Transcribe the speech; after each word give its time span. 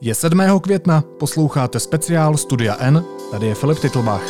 Je 0.00 0.14
7. 0.14 0.60
května, 0.60 1.04
posloucháte 1.18 1.80
speciál 1.80 2.36
Studia 2.36 2.76
N, 2.78 3.04
tady 3.30 3.46
je 3.46 3.54
Filip 3.54 3.78
Titlbach. 3.78 4.22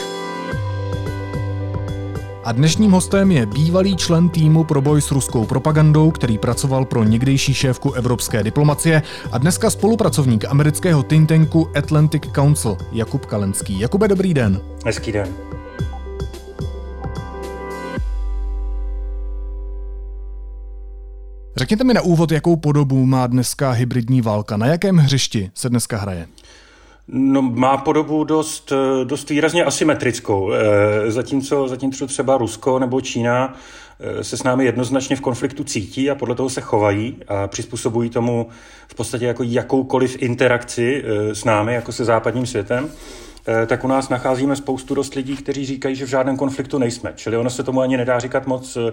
A 2.45 2.53
dnešním 2.53 2.91
hostem 2.91 3.31
je 3.31 3.47
bývalý 3.47 3.97
člen 3.97 4.29
týmu 4.29 4.65
pro 4.65 4.81
boj 4.81 5.03
s 5.03 5.11
ruskou 5.11 5.45
propagandou, 5.45 6.11
který 6.11 6.39
pracoval 6.39 6.85
pro 6.85 7.05
někdejší 7.05 7.55
šéfku 7.55 7.93
evropské 7.93 8.43
diplomacie 8.43 9.03
a 9.33 9.39
dneska 9.39 9.71
spolupracovník 9.71 10.45
amerického 10.45 11.03
think 11.03 11.29
tanku 11.29 11.69
Atlantic 11.77 12.23
Council 12.35 12.77
Jakub 12.93 13.27
Kalenský. 13.27 13.81
Jakube, 13.81 14.09
dobrý 14.09 14.35
den. 14.35 14.61
Hezký 14.85 15.13
den. 15.13 15.29
Řekněte 21.65 21.85
mi 21.85 21.95
na 21.95 22.01
úvod, 22.01 22.33
jakou 22.33 22.57
podobu 22.57 23.07
má 23.07 23.27
dneska 23.27 23.71
hybridní 23.71 24.21
válka. 24.21 24.57
Na 24.57 24.67
jakém 24.67 24.97
hřišti 24.97 25.51
se 25.55 25.69
dneska 25.69 25.97
hraje? 25.97 26.27
No, 27.09 27.43
má 27.43 27.77
podobu 27.77 28.25
dost, 28.25 28.73
dost 29.05 29.31
výrazně 29.31 29.65
asymetrickou. 29.65 30.53
Eh, 30.53 31.11
zatímco, 31.11 31.69
zatímco 31.69 32.07
třeba 32.07 32.39
Rusko 32.39 32.79
nebo 32.79 33.01
Čína 33.01 33.57
eh, 34.01 34.25
se 34.25 34.37
s 34.37 34.43
námi 34.43 34.65
jednoznačně 34.65 35.17
v 35.17 35.21
konfliktu 35.21 35.65
cítí 35.65 36.11
a 36.11 36.15
podle 36.15 36.35
toho 36.35 36.51
se 36.51 36.61
chovají 36.61 37.17
a 37.29 37.47
přizpůsobují 37.49 38.11
tomu 38.11 38.49
v 38.89 38.95
podstatě 38.95 39.27
jako 39.27 39.43
jakoukoliv 39.43 40.23
interakci 40.23 41.05
eh, 41.05 41.35
s 41.35 41.45
námi, 41.45 41.75
jako 41.75 41.93
se 41.93 42.05
západním 42.05 42.47
světem, 42.47 42.91
tak 43.67 43.85
u 43.85 43.89
nás 43.89 44.09
nacházíme 44.09 44.57
spoustu 44.57 44.95
dost 44.95 45.15
lidí, 45.15 45.37
kteří 45.37 45.67
říkají, 45.67 45.97
že 45.97 46.07
v 46.07 46.09
žádném 46.09 46.37
konfliktu 46.37 46.79
nejsme. 46.79 47.13
Čili 47.17 47.37
ono 47.37 47.51
se 47.51 47.63
tomu 47.63 47.81
ani 47.81 47.97
nedá 47.97 48.19
říkat 48.19 48.47
moc 48.47 48.77
Eh, 48.77 48.93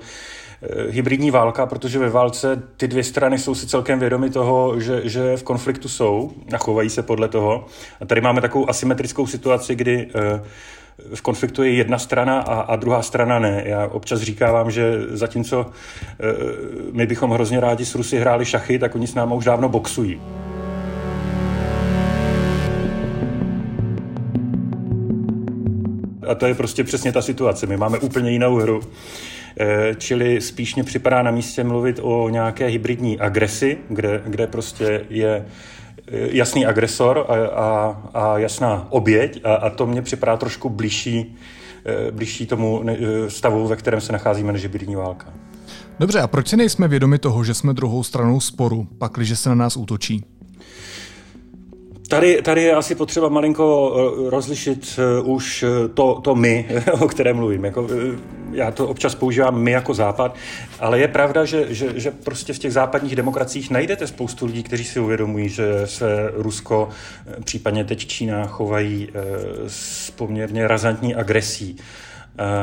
hybridní 0.90 1.32
válka, 1.32 1.66
protože 1.66 2.00
ve 2.00 2.10
válce 2.10 2.64
ty 2.78 2.88
dvě 2.88 3.04
strany 3.04 3.40
jsou 3.40 3.56
si 3.56 3.68
celkem 3.68 4.00
vědomi 4.00 4.30
toho, 4.30 4.80
že, 4.80 5.02
že 5.04 5.38
v 5.38 5.44
konfliktu 5.44 5.90
jsou 5.90 6.32
a 6.54 6.58
chovají 6.58 6.90
se 6.90 7.04
podle 7.04 7.28
toho. 7.28 7.66
A 8.02 8.06
tady 8.06 8.22
máme 8.22 8.42
takovou 8.42 8.70
asymetrickou 8.70 9.28
situaci, 9.28 9.76
kdy 9.76 10.08
eh, 10.16 10.42
v 11.16 11.22
konfliktu 11.22 11.64
je 11.64 11.74
jedna 11.74 12.00
strana 12.00 12.40
a, 12.40 12.60
a 12.62 12.76
druhá 12.76 13.02
strana 13.02 13.40
ne. 13.40 13.64
Já 13.66 13.88
občas 13.88 14.22
říkávám, 14.22 14.72
že 14.72 14.94
zatímco 15.10 15.66
eh, 15.66 16.26
my 16.92 17.06
bychom 17.06 17.32
hrozně 17.32 17.60
rádi 17.60 17.86
s 17.86 17.96
Rusy 17.96 18.18
hráli 18.18 18.46
šachy, 18.46 18.80
tak 18.80 18.96
oni 18.96 19.08
s 19.08 19.16
námi 19.16 19.34
už 19.34 19.46
dávno 19.46 19.70
boxují. 19.70 20.22
A 26.28 26.36
to 26.36 26.46
je 26.46 26.56
prostě 26.56 26.84
přesně 26.84 27.12
ta 27.12 27.22
situace. 27.22 27.68
My 27.68 27.78
máme 27.78 28.00
úplně 28.00 28.32
jinou 28.32 28.56
hru. 28.56 28.82
Eh, 29.60 29.96
čili 29.98 30.42
spíš 30.42 30.76
mě 30.76 30.84
připadá 30.84 31.22
na 31.22 31.32
místě 31.32 31.64
mluvit 31.64 32.00
o 32.02 32.30
nějaké 32.30 32.68
hybridní 32.68 33.20
agresi, 33.20 33.78
kde, 33.90 34.22
kde 34.26 34.48
prostě 34.48 35.06
je 35.10 35.46
eh, 36.08 36.28
jasný 36.32 36.66
agresor 36.66 37.26
a, 37.28 37.36
a, 37.36 38.02
a 38.14 38.38
jasná 38.38 38.88
oběť 38.90 39.42
a, 39.44 39.54
a 39.54 39.70
to 39.70 39.88
mě 39.88 40.02
připadá 40.02 40.38
trošku 40.38 40.70
blížší, 40.70 41.38
eh, 41.86 42.12
blížší 42.12 42.46
tomu 42.46 42.84
stavu, 43.28 43.68
ve 43.68 43.76
kterém 43.76 44.02
se 44.02 44.14
nacházíme 44.14 44.54
než 44.54 44.62
hybridní 44.62 44.96
válka. 44.96 45.34
Dobře, 46.00 46.20
a 46.20 46.28
proč 46.28 46.48
si 46.48 46.58
nejsme 46.58 46.88
vědomi 46.88 47.20
toho, 47.20 47.44
že 47.44 47.54
jsme 47.54 47.74
druhou 47.74 48.04
stranou 48.04 48.40
sporu, 48.40 48.88
pakliže 48.98 49.36
se 49.36 49.50
na 49.50 49.56
nás 49.56 49.78
útočí? 49.78 50.31
Tady, 52.12 52.42
tady 52.42 52.64
je 52.64 52.76
asi 52.76 52.96
potřeba 52.96 53.30
malinko 53.30 53.96
rozlišit 54.30 55.00
už 55.24 55.66
to, 55.94 56.22
to 56.22 56.36
my, 56.36 56.70
o 57.00 57.08
kterém 57.08 57.36
mluvím. 57.36 57.66
Jako, 57.66 57.88
já 58.52 58.72
to 58.72 58.88
občas 58.88 59.16
používám 59.16 59.62
my 59.62 59.72
jako 59.72 59.94
západ, 59.94 60.36
ale 60.80 61.00
je 61.00 61.08
pravda, 61.08 61.46
že, 61.46 61.74
že, 61.74 62.00
že 62.00 62.12
prostě 62.12 62.54
v 62.54 62.60
těch 62.60 62.74
západních 62.74 63.16
demokraciích 63.16 63.70
najdete 63.72 64.08
spoustu 64.08 64.46
lidí, 64.46 64.64
kteří 64.64 64.84
si 64.84 65.00
uvědomují, 65.00 65.50
že 65.50 65.88
se 65.88 66.32
Rusko, 66.34 66.90
eh, 67.28 67.42
případně 67.44 67.84
teď 67.84 68.08
Čína, 68.08 68.48
chovají 68.48 69.10
eh, 69.10 69.22
s 69.68 70.12
poměrně 70.12 70.68
razantní 70.68 71.16
agresí. 71.16 71.78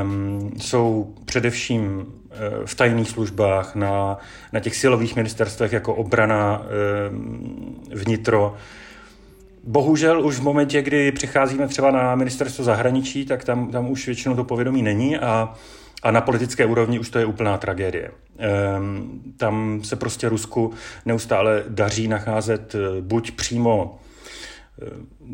Um, 0.03 0.53
jsou 0.59 1.15
především 1.25 2.07
eh, 2.31 2.37
v 2.65 2.75
tajných 2.75 3.11
službách, 3.11 3.75
na, 3.75 4.19
na 4.53 4.61
těch 4.61 4.77
silových 4.77 5.17
ministerstvech 5.17 5.73
jako 5.73 5.95
obrana, 5.95 6.63
um, 7.11 7.83
vnitro. 7.95 8.57
Bohužel 9.65 10.27
už 10.27 10.37
v 10.37 10.43
momentě, 10.43 10.83
kdy 10.83 11.13
přicházíme 11.13 11.69
třeba 11.69 11.91
na 11.91 12.15
ministerstvo 12.15 12.65
zahraničí, 12.65 13.25
tak 13.25 13.45
tam, 13.45 13.71
tam 13.71 13.91
už 13.91 14.07
většinou 14.07 14.35
to 14.35 14.45
povědomí 14.45 14.83
není 14.83 15.19
a 15.19 15.55
a 16.03 16.11
na 16.11 16.21
politické 16.21 16.67
úrovni 16.67 16.99
už 16.99 17.11
to 17.11 17.19
je 17.19 17.27
úplná 17.27 17.59
tragédie. 17.59 18.11
Ehm, 18.39 19.21
tam 19.37 19.81
se 19.85 19.97
prostě 19.97 20.29
Rusku 20.29 20.73
neustále 21.07 21.65
daří 21.69 22.09
nacházet 22.09 22.75
eh, 22.75 23.01
buď 23.01 23.31
přímo 23.31 23.99
eh, 24.83 24.87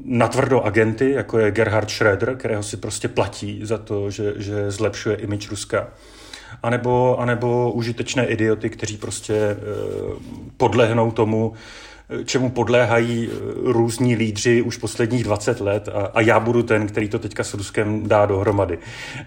natvrdo 0.04 0.62
agenty, 0.62 1.10
jako 1.10 1.38
je 1.38 1.50
Gerhard 1.50 1.88
Schröder, 1.88 2.36
kterého 2.36 2.62
si 2.62 2.76
prostě 2.76 3.08
platí 3.08 3.60
za 3.62 3.78
to, 3.78 4.10
že, 4.10 4.32
že 4.36 4.70
zlepšuje 4.70 5.16
imič 5.16 5.50
Ruska, 5.50 5.88
anebo, 6.62 7.20
anebo 7.20 7.72
užitečné 7.72 8.26
idioty, 8.26 8.70
kteří 8.70 8.96
prostě 8.96 9.34
eh, 9.34 9.56
podlehnou 10.56 11.10
tomu, 11.10 11.52
čemu 12.24 12.50
podléhají 12.50 13.28
eh, 13.28 13.36
různí 13.64 14.16
lídři 14.16 14.62
už 14.62 14.76
posledních 14.76 15.24
20 15.24 15.60
let 15.60 15.88
a, 15.88 16.06
a 16.14 16.20
já 16.20 16.40
budu 16.40 16.62
ten, 16.62 16.86
který 16.86 17.08
to 17.08 17.18
teďka 17.18 17.44
s 17.44 17.54
Ruskem 17.54 18.08
dá 18.08 18.26
dohromady. 18.26 18.78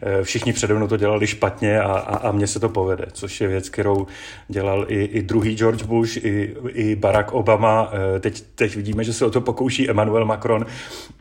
Eh, 0.01 0.23
všichni 0.23 0.53
přede 0.53 0.73
mnou 0.73 0.87
to 0.87 0.97
dělali 0.97 1.27
špatně 1.27 1.81
a, 1.81 1.91
a, 1.91 2.17
a 2.17 2.31
mně 2.31 2.47
se 2.47 2.59
to 2.59 2.69
povede, 2.69 3.05
což 3.13 3.41
je 3.41 3.47
věc, 3.47 3.69
kterou 3.69 4.07
dělal 4.47 4.85
i, 4.87 5.03
i 5.03 5.21
druhý 5.21 5.55
George 5.55 5.83
Bush, 5.83 6.17
i, 6.17 6.55
i 6.67 6.95
Barack 6.95 7.33
Obama. 7.33 7.91
Eh, 8.15 8.19
teď, 8.19 8.43
teď 8.55 8.75
vidíme, 8.75 9.03
že 9.03 9.13
se 9.13 9.25
o 9.25 9.29
to 9.29 9.41
pokouší 9.41 9.89
Emmanuel 9.89 10.25
Macron 10.25 10.65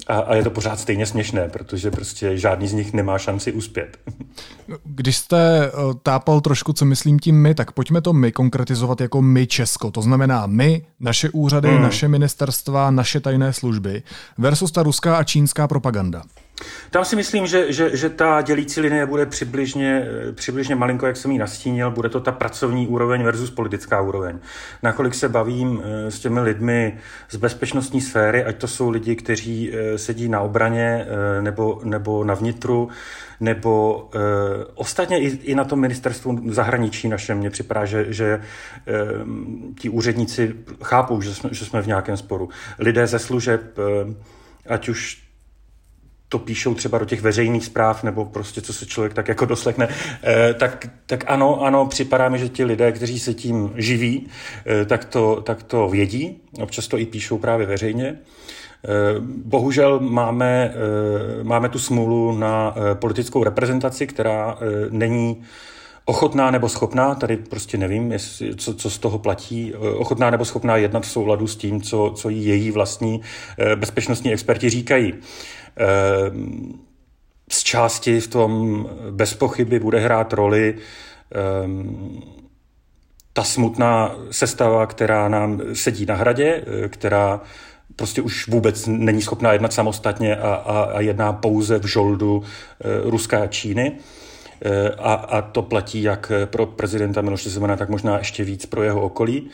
a, 0.06 0.18
a 0.18 0.34
je 0.34 0.42
to 0.42 0.50
pořád 0.50 0.80
stejně 0.80 1.06
směšné, 1.06 1.48
protože 1.48 1.90
prostě 1.90 2.38
žádný 2.38 2.68
z 2.68 2.72
nich 2.72 2.92
nemá 2.92 3.18
šanci 3.18 3.52
uspět. 3.52 3.98
Když 4.84 5.16
jste 5.16 5.72
tápal 6.02 6.40
trošku, 6.40 6.72
co 6.72 6.84
myslím 6.84 7.18
tím 7.18 7.42
my, 7.42 7.54
tak 7.54 7.72
pojďme 7.72 8.00
to 8.00 8.12
my 8.12 8.32
konkretizovat 8.32 9.00
jako 9.00 9.22
my 9.22 9.46
Česko. 9.46 9.90
To 9.90 10.02
znamená 10.02 10.46
my, 10.46 10.86
naše 11.00 11.30
úřady, 11.30 11.56
úřady, 11.56 11.74
hmm. 11.74 11.82
naše 11.82 12.08
ministerstva, 12.08 12.90
naše 12.90 13.20
tajné 13.20 13.52
služby 13.52 14.02
versus 14.38 14.72
ta 14.72 14.82
ruská 14.82 15.16
a 15.16 15.24
čínská 15.24 15.68
propaganda? 15.68 16.22
Tam 16.90 17.04
si 17.04 17.16
myslím, 17.16 17.46
že, 17.46 17.72
že, 17.72 17.96
že 17.96 18.10
ta 18.10 18.42
dělící 18.42 18.80
linie 18.80 19.06
bude 19.06 19.26
přibližně, 19.26 20.06
přibližně 20.34 20.74
malinko, 20.74 21.06
jak 21.06 21.16
jsem 21.16 21.30
ji 21.30 21.38
nastínil, 21.38 21.90
bude 21.90 22.08
to 22.08 22.20
ta 22.20 22.32
pracovní 22.32 22.88
úroveň 22.88 23.22
versus 23.22 23.50
politická 23.50 24.00
úroveň. 24.00 24.38
Nakolik 24.82 25.14
se 25.14 25.28
bavím 25.28 25.82
eh, 25.84 26.10
s 26.10 26.18
těmi 26.18 26.40
lidmi 26.40 26.98
z 27.30 27.36
bezpečnostní 27.36 28.00
sféry, 28.00 28.44
ať 28.44 28.56
to 28.56 28.68
jsou 28.68 28.90
lidi, 28.90 29.16
kteří 29.16 29.70
eh, 29.72 29.98
sedí 29.98 30.28
na 30.28 30.40
obraně 30.40 31.06
eh, 31.06 31.42
nebo, 31.42 31.80
nebo 31.84 32.24
na 32.24 32.34
vnitru, 32.34 32.88
nebo 33.40 34.08
uh, 34.14 34.20
ostatně 34.74 35.20
i, 35.20 35.26
i 35.26 35.54
na 35.54 35.64
tom 35.64 35.80
ministerstvu 35.80 36.40
zahraničí 36.50 37.08
našem 37.08 37.38
mně 37.38 37.50
připadá, 37.50 37.84
že, 37.84 38.06
že 38.08 38.40
uh, 38.40 39.74
ti 39.78 39.88
úředníci 39.88 40.54
chápou, 40.82 41.20
že 41.20 41.34
jsme, 41.34 41.50
že 41.52 41.64
jsme 41.64 41.82
v 41.82 41.86
nějakém 41.86 42.16
sporu. 42.16 42.48
Lidé 42.78 43.06
ze 43.06 43.18
služeb, 43.18 43.78
uh, 43.78 44.14
ať 44.68 44.88
už 44.88 45.25
to 46.28 46.38
píšou 46.38 46.75
třeba 46.75 46.98
do 46.98 47.04
těch 47.04 47.22
veřejných 47.22 47.64
zpráv, 47.64 48.03
nebo 48.03 48.25
prostě 48.25 48.60
co 48.60 48.72
se 48.72 48.87
člověk 48.87 49.14
tak 49.14 49.28
jako 49.28 49.44
doslechne, 49.44 49.88
eh, 50.22 50.54
tak, 50.54 50.88
tak 51.06 51.25
ano, 51.26 51.62
ano, 51.62 51.87
připadá 51.87 52.28
mi, 52.28 52.38
že 52.38 52.48
ti 52.48 52.64
lidé, 52.64 52.92
kteří 52.92 53.19
se 53.19 53.34
tím 53.34 53.72
živí, 53.76 54.26
eh, 54.66 54.84
tak 54.84 55.04
to, 55.04 55.41
tak 55.41 55.62
to 55.62 55.88
vědí, 55.88 56.41
občas 56.62 56.88
to 56.88 56.98
i 56.98 57.06
píšou 57.06 57.38
právě 57.38 57.66
veřejně. 57.66 58.16
Eh, 58.84 58.88
bohužel 59.44 60.00
máme, 60.00 60.75
máme 61.42 61.69
tu 61.69 61.78
smůlu 61.78 62.38
na 62.38 62.75
politickou 62.94 63.44
reprezentaci, 63.44 64.06
která 64.06 64.59
není 64.91 65.42
ochotná 66.04 66.50
nebo 66.50 66.69
schopná, 66.69 67.15
tady 67.15 67.36
prostě 67.36 67.78
nevím, 67.78 68.12
jestli, 68.12 68.56
co, 68.56 68.75
co 68.75 68.91
z 68.91 68.98
toho 68.98 69.19
platí, 69.19 69.75
ochotná 69.75 70.31
nebo 70.31 70.44
schopná 70.44 70.76
jednat 70.76 71.03
v 71.03 71.10
souladu 71.10 71.47
s 71.47 71.56
tím, 71.56 71.82
co, 71.82 72.12
co 72.16 72.28
její 72.28 72.70
vlastní 72.70 73.20
bezpečnostní 73.77 74.33
experti 74.33 74.71
říkají. 74.71 75.15
Ehm, 75.76 76.80
z 77.50 77.62
části 77.62 78.20
v 78.20 78.28
tom 78.28 78.88
bez 79.10 79.34
pochyby 79.34 79.80
bude 79.80 79.98
hrát 79.98 80.32
roli 80.32 80.74
ehm, 81.34 82.22
ta 83.32 83.44
smutná 83.44 84.16
sestava, 84.30 84.86
která 84.86 85.28
nám 85.28 85.62
sedí 85.72 86.06
na 86.06 86.14
hradě, 86.14 86.64
eh, 86.66 86.88
která 86.88 87.40
prostě 87.96 88.22
už 88.22 88.48
vůbec 88.48 88.86
není 88.86 89.22
schopná 89.22 89.52
jednat 89.52 89.72
samostatně 89.72 90.36
a, 90.36 90.54
a, 90.54 90.82
a 90.82 91.00
jedná 91.00 91.32
pouze 91.32 91.78
v 91.78 91.86
žoldu 91.86 92.42
e, 92.44 93.10
Ruska 93.10 93.42
a 93.42 93.46
Číny. 93.46 93.86
E, 93.86 94.25
a, 94.98 95.14
a 95.14 95.42
to 95.42 95.62
platí 95.62 96.03
jak 96.03 96.32
pro 96.44 96.66
prezidenta 96.66 97.20
Miloše 97.20 97.50
Zemana, 97.50 97.76
tak 97.76 97.88
možná 97.88 98.18
ještě 98.18 98.44
víc 98.44 98.66
pro 98.66 98.82
jeho 98.82 99.00
okolí. 99.00 99.50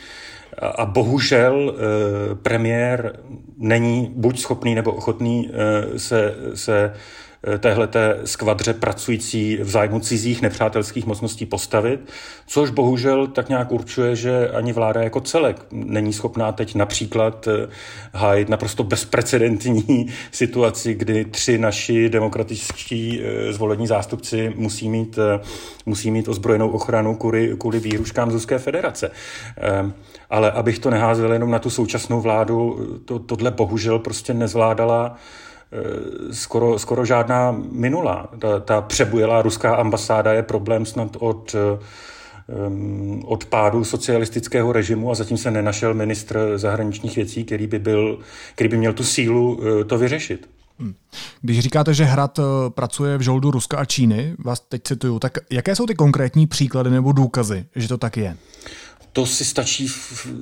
A 0.77 0.87
bohužel 0.87 1.75
eh, 1.75 2.35
premiér 2.35 3.19
není 3.59 4.13
buď 4.17 4.41
schopný 4.41 4.75
nebo 4.75 4.93
ochotný 4.93 5.51
eh, 5.53 5.99
se, 5.99 6.35
se 6.55 6.93
Eh, 6.95 7.32
téhleté 7.59 8.21
skvadře 8.25 8.75
pracující 8.75 9.57
v 9.57 9.69
zájmu 9.71 10.01
cizích 10.01 10.43
nepřátelských 10.43 11.07
mocností 11.07 11.47
postavit, 11.47 12.01
což 12.47 12.71
bohužel 12.71 13.27
tak 13.27 13.49
nějak 13.49 13.73
určuje, 13.73 14.17
že 14.17 14.49
ani 14.49 14.73
vláda 14.73 15.03
jako 15.03 15.21
celek 15.21 15.67
není 15.73 16.13
schopná 16.13 16.53
teď 16.53 16.75
například 16.75 17.49
eh, 17.49 17.69
hájit 18.15 18.49
naprosto 18.49 18.85
bezprecedentní 18.85 20.07
situaci, 20.33 20.95
kdy 20.95 21.25
tři 21.25 21.59
naši 21.59 22.09
demokratičtí 22.09 23.23
eh, 23.23 23.53
zvolení 23.53 23.87
zástupci 23.87 24.53
musí 24.57 24.89
mít, 24.89 25.19
musí 25.87 26.11
mít 26.11 26.29
ozbrojenou 26.29 26.71
ochranu 26.71 27.15
kvůli, 27.15 27.55
kvůli 27.59 27.81
výhruškám 27.81 28.31
z 28.31 28.35
Ruské 28.35 28.59
federace. 28.59 29.11
Ale 30.31 30.51
abych 30.51 30.79
to 30.79 30.91
neházel 30.91 31.33
jenom 31.33 31.51
na 31.51 31.59
tu 31.59 31.71
současnou 31.71 32.21
vládu, 32.21 32.87
to, 33.05 33.19
tohle 33.19 33.51
bohužel 33.51 33.99
prostě 33.99 34.35
nezvládala 34.35 35.17
Eh, 35.17 35.52
skoro, 36.33 36.79
skoro 36.79 37.05
žádná 37.05 37.57
minula. 37.73 38.29
Ta, 38.39 38.61
ta 38.61 38.81
přebujelá 38.81 39.43
ruská 39.43 39.75
ambasáda 39.75 40.33
je 40.33 40.43
problém 40.43 40.87
snad 40.87 41.17
od 41.19 41.57
um, 42.69 43.23
od 43.27 43.45
pádu 43.45 43.85
socialistického 43.85 44.73
režimu 44.73 45.11
a 45.11 45.15
zatím 45.15 45.37
se 45.37 45.51
nenašel 45.51 45.95
ministr 45.95 46.53
zahraničních 46.57 47.17
věcí, 47.17 47.45
který 47.45 47.67
by, 47.67 47.79
byl, 47.79 48.19
který 48.55 48.69
by 48.69 48.77
měl 48.77 48.93
tu 48.93 49.05
sílu 49.05 49.55
uh, 49.55 49.85
to 49.87 49.99
vyřešit. 49.99 50.49
Hmm. 50.79 50.95
Když 51.43 51.61
říkáte, 51.61 51.95
že 51.95 52.05
Hrad 52.05 52.41
pracuje 52.69 53.19
v 53.19 53.21
žoldu 53.21 53.51
Ruska 53.51 53.77
a 53.79 53.85
Číny, 53.85 54.35
vás 54.39 54.61
teď 54.61 54.83
cituju, 54.83 55.19
tak 55.19 55.39
jaké 55.51 55.77
jsou 55.77 55.87
ty 55.87 55.95
konkrétní 55.95 56.47
příklady 56.47 56.91
nebo 56.91 57.13
důkazy, 57.13 57.65
že 57.77 57.89
to 57.89 57.99
tak 57.99 58.17
je? 58.17 58.37
To 59.13 59.27
si 59.27 59.45
stačí 59.45 59.89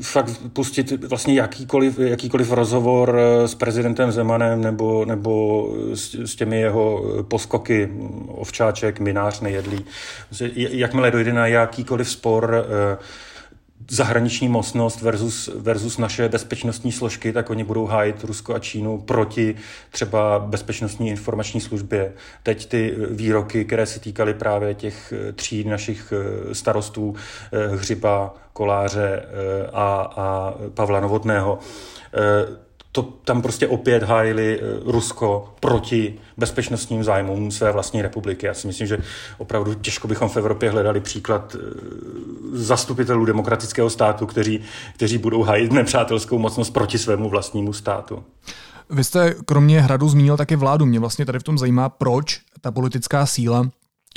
fakt 0.02 0.40
pustit 0.52 1.04
vlastně 1.04 1.34
jakýkoliv, 1.34 1.98
jakýkoliv 1.98 2.50
rozhovor 2.50 3.18
eh, 3.18 3.48
s 3.48 3.54
prezidentem 3.54 4.12
Zemanem 4.12 4.62
nebo, 4.62 5.04
nebo 5.04 5.66
s, 5.94 6.14
s 6.14 6.36
těmi 6.36 6.60
jeho 6.60 7.04
poskoky, 7.22 7.88
ovčáček, 8.28 9.00
minář, 9.00 9.40
nejedlý. 9.40 9.84
Jakmile 10.54 11.10
dojde 11.10 11.32
na 11.32 11.46
jakýkoliv 11.46 12.10
spor, 12.10 12.54
eh, 12.54 12.98
zahraniční 13.90 14.48
mocnost 14.48 15.02
versus, 15.02 15.50
versus 15.56 15.98
naše 15.98 16.28
bezpečnostní 16.28 16.92
složky, 16.92 17.32
tak 17.32 17.50
oni 17.50 17.64
budou 17.64 17.86
hájit 17.86 18.24
Rusko 18.24 18.54
a 18.54 18.58
Čínu 18.58 18.98
proti 18.98 19.54
třeba 19.90 20.38
bezpečnostní 20.38 21.08
informační 21.08 21.60
službě. 21.60 22.12
Teď 22.42 22.68
ty 22.68 22.94
výroky, 23.10 23.64
které 23.64 23.86
se 23.86 24.00
týkaly 24.00 24.34
právě 24.34 24.74
těch 24.74 25.12
tří 25.34 25.64
našich 25.64 26.12
eh, 26.12 26.54
starostů, 26.54 27.14
Hřiba, 27.74 28.34
Koláře 28.52 29.22
eh, 29.22 29.70
a, 29.72 30.12
a 30.16 30.54
Pavla 30.74 31.00
Novotného, 31.00 31.58
eh, 32.14 32.69
to 32.92 33.02
tam 33.02 33.42
prostě 33.42 33.68
opět 33.68 34.02
hájili 34.02 34.60
eh, 34.60 34.92
Rusko 34.92 35.54
proti 35.60 36.18
bezpečnostním 36.36 37.04
zájmům 37.04 37.50
své 37.50 37.72
vlastní 37.72 38.02
republiky. 38.02 38.46
Já 38.46 38.54
si 38.54 38.66
myslím, 38.66 38.86
že 38.86 38.98
opravdu 39.38 39.74
těžko 39.74 40.08
bychom 40.08 40.28
v 40.28 40.36
Evropě 40.36 40.70
hledali 40.70 41.00
příklad 41.00 41.56
zastupitelů 42.52 43.24
demokratického 43.24 43.90
státu, 43.90 44.26
kteří, 44.26 44.60
kteří 44.94 45.18
budou 45.18 45.42
hájit 45.42 45.72
nepřátelskou 45.72 46.38
mocnost 46.38 46.72
proti 46.72 46.98
svému 46.98 47.28
vlastnímu 47.28 47.72
státu. 47.72 48.24
Vy 48.90 49.04
jste 49.04 49.34
kromě 49.44 49.80
hradu 49.80 50.08
zmínil 50.08 50.36
taky 50.36 50.56
vládu. 50.56 50.86
Mě 50.86 51.00
vlastně 51.00 51.26
tady 51.26 51.38
v 51.38 51.42
tom 51.42 51.58
zajímá, 51.58 51.88
proč 51.88 52.40
ta 52.60 52.70
politická 52.70 53.26
síla 53.26 53.70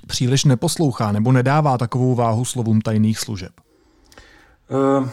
příliš 0.08 0.46
neposlouchá 0.46 1.12
nebo 1.12 1.31
nedává 1.31 1.78
takovou 1.78 2.16
váhu 2.16 2.46
slovům 2.46 2.81
tajných 2.81 3.20
služeb. 3.20 3.52
Uh, 4.70 5.10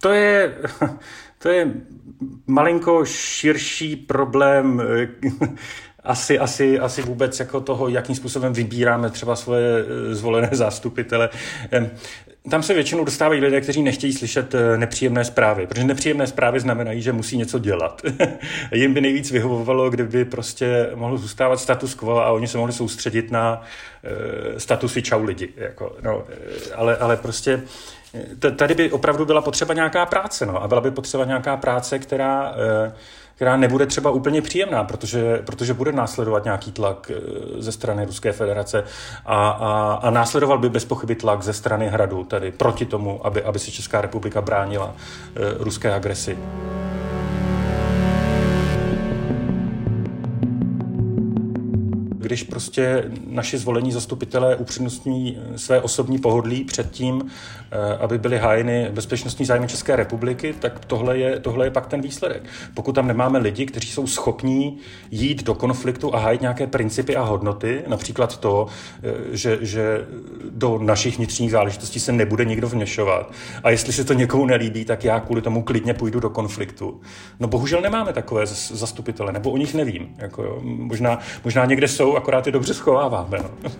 to 0.00 0.12
je, 0.12 0.54
to 1.38 1.48
je 1.48 1.72
malinko 2.46 3.04
širší 3.04 3.96
problém 3.96 4.82
eh, 5.00 5.08
asi, 6.02 6.38
asi, 6.38 6.78
asi 6.78 7.02
vůbec 7.02 7.40
jako 7.40 7.60
toho, 7.60 7.88
jakým 7.88 8.14
způsobem 8.14 8.52
vybíráme 8.52 9.10
třeba 9.10 9.36
svoje 9.36 9.78
eh, 9.80 10.14
zvolené 10.14 10.48
zástupitele. 10.52 11.30
Tam 12.50 12.62
se 12.62 12.74
většinou 12.74 13.04
dostávají 13.04 13.40
lidé, 13.40 13.60
kteří 13.60 13.82
nechtějí 13.82 14.12
slyšet 14.12 14.54
nepříjemné 14.76 15.24
zprávy, 15.24 15.66
protože 15.66 15.84
nepříjemné 15.84 16.26
zprávy 16.26 16.60
znamenají, 16.60 17.02
že 17.02 17.12
musí 17.12 17.36
něco 17.36 17.58
dělat. 17.58 18.02
Jim 18.74 18.94
by 18.94 19.00
nejvíc 19.00 19.30
vyhovovalo, 19.30 19.90
kdyby 19.90 20.24
prostě 20.24 20.90
mohl 20.94 21.18
zůstávat 21.18 21.60
status 21.60 21.94
quo 21.94 22.18
a 22.18 22.30
oni 22.30 22.48
se 22.48 22.58
mohli 22.58 22.72
soustředit 22.72 23.30
na 23.30 23.62
statusy 24.58 25.02
čau 25.02 25.24
lidi. 25.24 25.48
Jako, 25.56 25.96
no, 26.02 26.24
ale, 26.74 26.96
ale 26.96 27.16
prostě 27.16 27.62
tady 28.56 28.74
by 28.74 28.90
opravdu 28.90 29.24
byla 29.24 29.40
potřeba 29.40 29.74
nějaká 29.74 30.06
práce, 30.06 30.46
no, 30.46 30.62
a 30.62 30.68
byla 30.68 30.80
by 30.80 30.90
potřeba 30.90 31.24
nějaká 31.24 31.56
práce, 31.56 31.98
která, 31.98 32.54
eh, 32.86 32.92
která 33.34 33.56
nebude 33.56 33.86
třeba 33.86 34.10
úplně 34.10 34.42
příjemná, 34.42 34.84
protože, 34.84 35.42
protože 35.46 35.74
bude 35.74 35.92
následovat 35.92 36.44
nějaký 36.44 36.72
tlak 36.72 37.10
eh, 37.14 37.20
ze 37.62 37.72
strany 37.72 38.04
Ruské 38.04 38.32
federace 38.32 38.84
a, 39.26 39.48
a, 39.48 39.92
a 40.02 40.10
následoval 40.10 40.58
by 40.58 40.68
bez 40.68 40.84
pochyby 40.84 41.14
tlak 41.14 41.42
ze 41.42 41.52
strany 41.52 41.88
hradu, 41.88 42.24
tedy 42.24 42.52
proti 42.52 42.86
tomu, 42.86 43.26
aby, 43.26 43.42
aby 43.42 43.58
se 43.58 43.70
Česká 43.70 44.00
republika 44.00 44.40
bránila 44.40 44.94
eh, 44.94 45.40
ruské 45.58 45.94
agresi. 45.94 46.38
Když 52.28 52.42
prostě 52.42 53.04
naši 53.26 53.58
zvolení 53.58 53.92
zastupitelé 53.92 54.56
upřednostní 54.56 55.38
eh, 55.38 55.58
své 55.58 55.80
osobní 55.80 56.18
pohodlí 56.18 56.64
před 56.64 56.90
tím, 56.90 57.22
eh, 57.70 57.96
aby 58.00 58.18
byly 58.18 58.38
hájeny 58.38 58.88
bezpečnostní 58.92 59.46
zájmy 59.46 59.68
České 59.68 59.96
republiky, 59.96 60.54
tak 60.58 60.84
tohle 60.84 61.18
je, 61.18 61.40
tohle 61.40 61.66
je 61.66 61.70
pak 61.70 61.86
ten 61.86 62.00
výsledek. 62.00 62.42
Pokud 62.74 62.94
tam 62.94 63.06
nemáme 63.06 63.38
lidi, 63.38 63.66
kteří 63.66 63.88
jsou 63.88 64.06
schopní 64.06 64.78
jít 65.10 65.44
do 65.44 65.54
konfliktu 65.54 66.14
a 66.14 66.18
hájit 66.18 66.40
nějaké 66.40 66.66
principy 66.66 67.16
a 67.16 67.22
hodnoty, 67.22 67.82
například 67.86 68.36
to, 68.36 68.66
eh, 69.02 69.36
že, 69.36 69.58
že 69.60 70.06
do 70.50 70.78
našich 70.78 71.16
vnitřních 71.16 71.50
záležitostí 71.50 72.00
se 72.00 72.12
nebude 72.12 72.44
nikdo 72.44 72.68
vměšovat. 72.68 73.32
A 73.62 73.70
jestli 73.70 73.92
se 73.92 74.04
to 74.04 74.12
někomu 74.12 74.46
nelíbí, 74.46 74.84
tak 74.84 75.04
já 75.04 75.20
kvůli 75.20 75.42
tomu 75.42 75.62
klidně 75.62 75.94
půjdu 75.94 76.20
do 76.20 76.30
konfliktu. 76.30 77.00
No 77.40 77.48
bohužel 77.48 77.80
nemáme 77.80 78.12
takové 78.12 78.46
zastupitele, 78.46 79.32
nebo 79.32 79.50
o 79.50 79.56
nich 79.56 79.74
nevím. 79.74 80.08
Jako 80.18 80.42
jo. 80.42 80.58
Možná, 80.62 81.18
možná 81.44 81.64
někde 81.64 81.88
jsou, 81.88 82.16
akorát 82.18 82.46
je 82.46 82.52
dobře 82.52 82.74
schováváme. 82.74 83.38
No. 83.42 83.70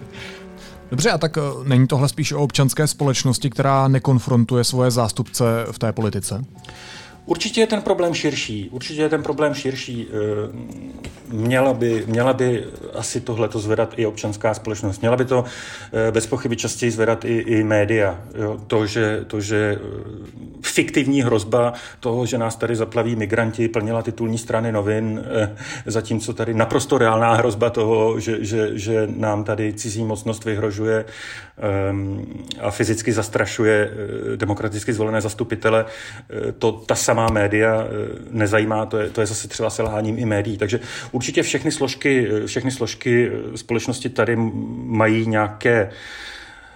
Dobře, 0.91 1.11
a 1.11 1.19
tak 1.19 1.39
eh, 1.39 1.41
není 1.65 1.87
tohle 1.87 2.09
spíš 2.09 2.33
o 2.33 2.41
občanské 2.41 2.87
společnosti, 2.87 3.51
která 3.51 3.89
nekonfrontuje 3.89 4.65
svoje 4.65 4.91
zástupce 4.91 5.45
v 5.71 5.79
té 5.79 5.93
politice? 5.93 6.45
Určitě 7.29 7.61
je 7.61 7.67
ten 7.67 7.83
problém 7.83 8.15
širší. 8.15 8.69
Určitě 8.73 9.03
je 9.03 9.09
ten 9.09 9.23
problém 9.23 9.55
širší. 9.55 10.09
Eh, 10.09 10.15
měla 11.29 11.75
by, 11.75 12.05
měla 12.07 12.33
by 12.33 12.65
asi 12.95 13.21
tohleto 13.21 13.59
zvedat 13.59 13.95
i 13.97 14.07
občanská 14.07 14.55
společnost. 14.55 15.01
Měla 15.01 15.17
by 15.17 15.25
to 15.25 15.45
eh, 15.93 16.13
bez 16.13 16.27
pochyby 16.27 16.57
častěji 16.57 16.91
zvedat 16.91 17.25
i, 17.25 17.39
i 17.39 17.65
média. 17.65 18.21
Jo? 18.35 18.61
To, 18.67 18.87
že, 18.87 19.25
to, 19.27 19.41
že 19.41 19.77
eh, 19.77 20.39
fiktivní 20.63 21.23
hrozba 21.23 21.73
toho, 22.01 22.27
že 22.27 22.39
nás 22.39 22.57
tady 22.57 22.77
zaplaví 22.77 23.17
migranti, 23.17 23.69
plnila 23.69 24.03
titulní 24.03 24.39
strany 24.39 24.73
novin, 24.73 25.25
zatímco 25.87 26.33
tady 26.33 26.55
naprosto 26.55 26.99
reálná 26.99 27.35
hrozba 27.35 27.71
toho, 27.71 28.21
že, 28.21 28.45
že, 28.45 28.79
že 28.79 29.09
nám 29.17 29.45
tady 29.45 29.73
cizí 29.73 30.05
mocnost 30.05 30.45
vyhrožuje 30.45 31.05
um, 31.91 32.45
a 32.61 32.71
fyzicky 32.71 33.13
zastrašuje 33.13 33.91
demokraticky 34.37 34.93
zvolené 34.93 35.21
zastupitele, 35.21 35.85
to 36.59 36.73
ta 36.73 36.95
sama 36.95 37.18
samá 37.19 37.33
média 37.33 37.85
eh, 37.85 38.19
nezajímá, 38.31 38.87
to 38.87 38.99
je, 38.99 39.11
to 39.11 39.21
je 39.21 39.27
zase 39.27 39.49
třeba 39.49 39.71
selháním 39.71 40.19
i 40.19 40.25
médií. 40.25 40.59
Takže 40.59 40.81
určitě 41.13 41.43
všechny 41.43 41.73
složky, 41.73 42.29
eh, 42.31 42.47
všechny 42.47 42.71
složky 42.71 43.31
eh, 43.31 43.59
společnosti 43.59 44.09
tady 44.09 44.37
mají 44.37 45.27
nějaké 45.27 45.91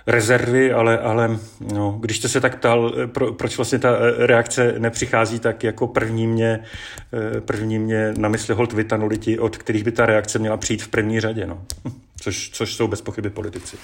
rezervy, 0.07 0.73
ale, 0.73 0.99
ale 0.99 1.39
no, 1.73 1.99
když 2.01 2.17
jste 2.19 2.29
se 2.29 2.41
tak 2.41 2.59
ptal, 2.59 2.93
pro, 3.07 3.33
proč 3.33 3.57
vlastně 3.57 3.79
ta 3.79 3.97
reakce 4.19 4.75
nepřichází, 4.79 5.39
tak 5.39 5.65
jako 5.65 5.87
první 5.87 6.27
mě, 6.27 6.61
první 7.41 7.79
mě 7.79 8.15
na 8.19 8.29
mysli 8.29 8.55
hold 8.55 8.73
vytanuli 8.73 9.19
ti, 9.19 9.39
od 9.39 9.57
kterých 9.57 9.85
by 9.85 9.93
ta 9.93 10.07
reakce 10.07 10.39
měla 10.39 10.57
přijít 10.57 10.83
v 10.83 10.89
první 10.89 11.21
řadě, 11.21 11.47
no. 11.47 11.63
což, 12.21 12.51
což 12.51 12.75
jsou 12.75 12.89
bez 12.89 13.01
pochyby 13.01 13.31
politici. 13.31 13.77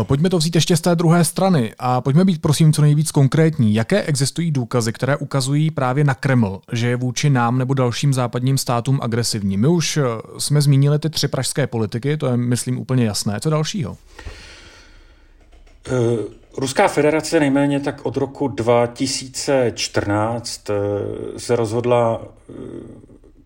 Eh, 0.00 0.04
pojďme 0.04 0.30
to 0.30 0.38
vzít 0.38 0.54
ještě 0.54 0.76
z 0.76 0.80
té 0.80 0.94
druhé 0.94 1.24
strany 1.24 1.74
a 1.78 2.00
pojďme 2.00 2.24
být 2.24 2.40
prosím 2.40 2.72
co 2.72 2.82
nejvíc 2.82 3.10
konkrétní. 3.10 3.74
Jaké 3.74 4.02
existují 4.02 4.50
důkazy, 4.50 4.92
které 4.92 5.16
ukazují 5.16 5.70
právě 5.70 6.04
na 6.04 6.14
Kreml, 6.14 6.60
že 6.72 6.88
je 6.88 6.96
vůči 6.96 7.30
nám 7.30 7.58
nebo 7.58 7.74
dalším 7.74 8.14
západním 8.14 8.58
státům 8.58 8.98
agresivní? 9.02 9.56
My 9.56 9.66
už 9.66 9.96
eh, 9.96 10.02
jsme 10.38 10.62
zmínili 10.62 10.98
ty 10.98 11.10
tři 11.10 11.28
pražské 11.28 11.66
politiky, 11.66 12.16
to 12.16 12.26
je 12.26 12.36
myslím 12.36 12.78
úplně 12.78 13.04
jasné. 13.04 13.40
Co 13.40 13.50
dalšího? 13.50 13.96
Eh, 15.86 15.90
Ruská 16.56 16.88
federace 16.88 17.40
nejméně 17.40 17.80
tak 17.80 18.06
od 18.06 18.16
roku 18.16 18.48
2014 18.48 20.70
se 21.36 21.56
rozhodla 21.56 22.20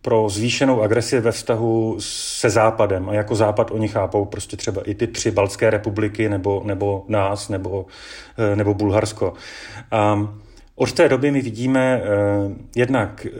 pro 0.03 0.29
zvýšenou 0.29 0.83
agresi 0.83 1.21
ve 1.21 1.33
vztahu 1.33 1.97
se 1.99 2.51
Západem. 2.51 3.09
A 3.09 3.15
jako 3.15 3.35
Západ 3.35 3.71
oni 3.71 3.89
chápou 3.89 4.25
prostě 4.25 4.57
třeba 4.57 4.83
i 4.85 4.95
ty 4.95 5.07
tři 5.07 5.31
baltské 5.31 5.71
republiky, 5.71 6.29
nebo, 6.29 6.63
nebo 6.65 7.05
nás, 7.09 7.49
nebo, 7.49 7.87
eh, 8.39 8.57
nebo 8.57 8.75
Bulharsko. 8.75 9.33
A 9.91 10.29
od 10.75 10.93
té 10.93 11.09
doby 11.09 11.31
my 11.31 11.43
vidíme 11.43 12.03
eh, 12.03 12.09
jednak 12.77 13.27
eh, 13.27 13.31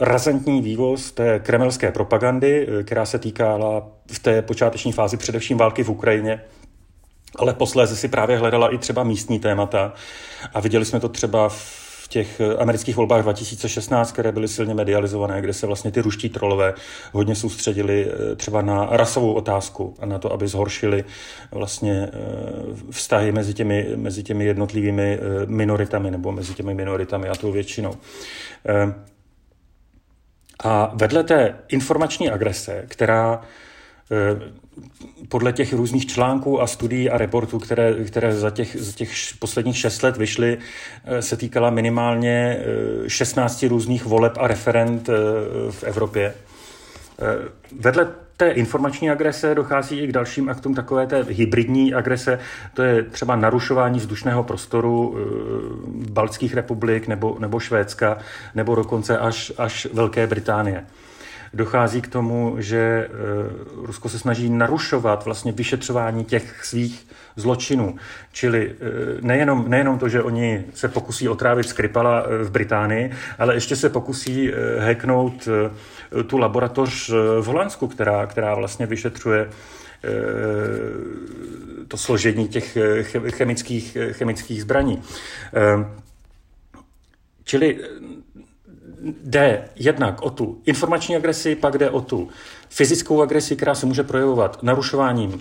razantní 0.00 0.62
vývoz 0.62 1.12
té 1.12 1.38
kremelské 1.38 1.92
propagandy, 1.92 2.68
která 2.82 3.06
se 3.06 3.18
týkala 3.18 3.88
v 4.12 4.18
té 4.18 4.42
počáteční 4.42 4.92
fázi 4.92 5.16
především 5.16 5.58
války 5.58 5.84
v 5.84 5.90
Ukrajině, 5.90 6.40
ale 7.36 7.54
posléze 7.54 7.96
si 7.96 8.08
právě 8.08 8.38
hledala 8.38 8.74
i 8.74 8.78
třeba 8.78 9.04
místní 9.04 9.38
témata 9.38 9.92
a 10.54 10.60
viděli 10.60 10.84
jsme 10.84 11.00
to 11.00 11.08
třeba 11.08 11.48
v 11.48 11.81
těch 12.12 12.40
amerických 12.58 12.96
volbách 12.96 13.22
2016, 13.22 14.12
které 14.12 14.32
byly 14.32 14.48
silně 14.48 14.74
medializované, 14.74 15.40
kde 15.40 15.52
se 15.52 15.66
vlastně 15.66 15.90
ty 15.90 16.00
ruští 16.00 16.28
trolové 16.28 16.74
hodně 17.12 17.34
soustředili 17.34 18.06
eh, 18.06 18.36
třeba 18.36 18.62
na 18.62 18.86
rasovou 18.90 19.32
otázku 19.32 19.94
a 20.00 20.06
na 20.06 20.18
to, 20.18 20.32
aby 20.32 20.48
zhoršili 20.48 21.04
vlastně 21.50 22.08
eh, 22.12 22.12
vztahy 22.90 23.32
mezi 23.32 23.54
těmi, 23.54 23.92
mezi 23.96 24.22
těmi 24.22 24.44
jednotlivými 24.44 25.18
eh, 25.18 25.46
minoritami 25.46 26.10
nebo 26.10 26.32
mezi 26.32 26.54
těmi 26.54 26.74
minoritami 26.74 27.28
a 27.28 27.34
tou 27.34 27.52
většinou. 27.52 27.94
A 30.64 30.92
vedle 30.94 31.24
té 31.24 31.58
informační 31.68 32.30
agrese, 32.30 32.84
která 32.88 33.42
podle 35.28 35.52
těch 35.52 35.72
různých 35.72 36.06
článků 36.06 36.62
a 36.62 36.66
studií 36.66 37.10
a 37.10 37.18
reportů, 37.18 37.58
které, 37.58 37.94
které 38.04 38.34
za, 38.34 38.50
těch, 38.50 38.76
za 38.80 38.92
těch 38.92 39.12
posledních 39.38 39.76
šest 39.76 40.02
let 40.02 40.16
vyšly, 40.16 40.58
eh, 41.04 41.22
se 41.22 41.36
týkala 41.36 41.70
minimálně 41.70 42.58
16 43.06 43.62
eh, 43.62 43.68
různých 43.68 44.04
voleb 44.04 44.32
a 44.40 44.46
referent 44.46 45.08
eh, 45.08 45.12
v 45.70 45.84
Evropě. 45.84 46.34
Vedle 47.80 48.08
té 48.36 48.50
informační 48.50 49.10
agrese 49.10 49.54
dochází 49.54 49.98
i 49.98 50.06
k 50.06 50.12
dalším 50.12 50.48
aktům 50.48 50.74
takové 50.74 51.06
té 51.06 51.22
hybridní 51.28 51.94
agrese, 51.94 52.38
to 52.74 52.82
je 52.82 53.02
třeba 53.02 53.36
narušování 53.36 53.98
vzdušného 53.98 54.42
prostoru 54.42 55.16
Baltských 56.10 56.54
republik 56.54 57.08
nebo, 57.08 57.36
nebo 57.38 57.60
Švédska, 57.60 58.18
nebo 58.54 58.74
dokonce 58.74 59.18
až, 59.18 59.52
až 59.58 59.86
Velké 59.92 60.26
Británie 60.26 60.84
dochází 61.54 62.00
k 62.00 62.08
tomu, 62.08 62.56
že 62.58 62.78
eh, 62.78 63.08
Rusko 63.86 64.08
se 64.08 64.18
snaží 64.18 64.50
narušovat 64.50 65.24
vlastně 65.24 65.52
vyšetřování 65.52 66.24
těch 66.24 66.64
svých 66.64 67.06
zločinů. 67.36 67.96
Čili 68.32 68.72
eh, 68.72 68.84
nejenom, 69.20 69.64
nejenom 69.68 69.98
to, 69.98 70.08
že 70.08 70.22
oni 70.22 70.64
se 70.74 70.88
pokusí 70.88 71.28
otrávit 71.28 71.68
Skripala 71.68 72.22
eh, 72.22 72.44
v 72.44 72.50
Británii, 72.50 73.10
ale 73.38 73.54
ještě 73.54 73.76
se 73.76 73.88
pokusí 73.88 74.50
hacknout 74.78 75.48
tu 76.26 76.38
laboratoř 76.38 77.10
v 77.40 77.44
Holandsku, 77.44 77.88
která, 77.88 78.26
která 78.26 78.54
vlastně 78.54 78.86
vyšetřuje 78.86 79.50
to 81.88 81.96
složení 81.96 82.48
těch 82.48 82.78
chemických, 83.30 83.96
chemických 84.12 84.62
zbraní. 84.62 85.02
Čili 87.44 87.78
jde 89.24 89.64
jednak 89.76 90.22
o 90.22 90.30
tu 90.30 90.58
informační 90.64 91.16
agresi, 91.16 91.54
pak 91.54 91.78
jde 91.78 91.90
o 91.90 92.00
tu 92.00 92.28
fyzickou 92.70 93.22
agresi, 93.22 93.56
která 93.56 93.74
se 93.74 93.86
může 93.86 94.02
projevovat 94.02 94.62
narušováním 94.62 95.40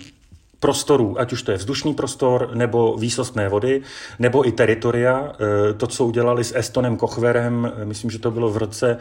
prostorů, 0.59 1.19
ať 1.19 1.33
už 1.33 1.41
to 1.41 1.51
je 1.51 1.57
vzdušný 1.57 1.93
prostor, 1.93 2.49
nebo 2.53 2.97
výsostné 2.97 3.49
vody, 3.49 3.81
nebo 4.19 4.47
i 4.47 4.51
teritoria. 4.51 5.33
E, 5.33 5.73
to, 5.73 5.87
co 5.87 6.05
udělali 6.05 6.43
s 6.43 6.55
Estonem 6.55 6.97
Kochverem, 6.97 7.71
e, 7.81 7.85
myslím, 7.85 8.11
že 8.11 8.19
to 8.19 8.31
bylo 8.31 8.51
v 8.51 8.57
roce 8.57 8.97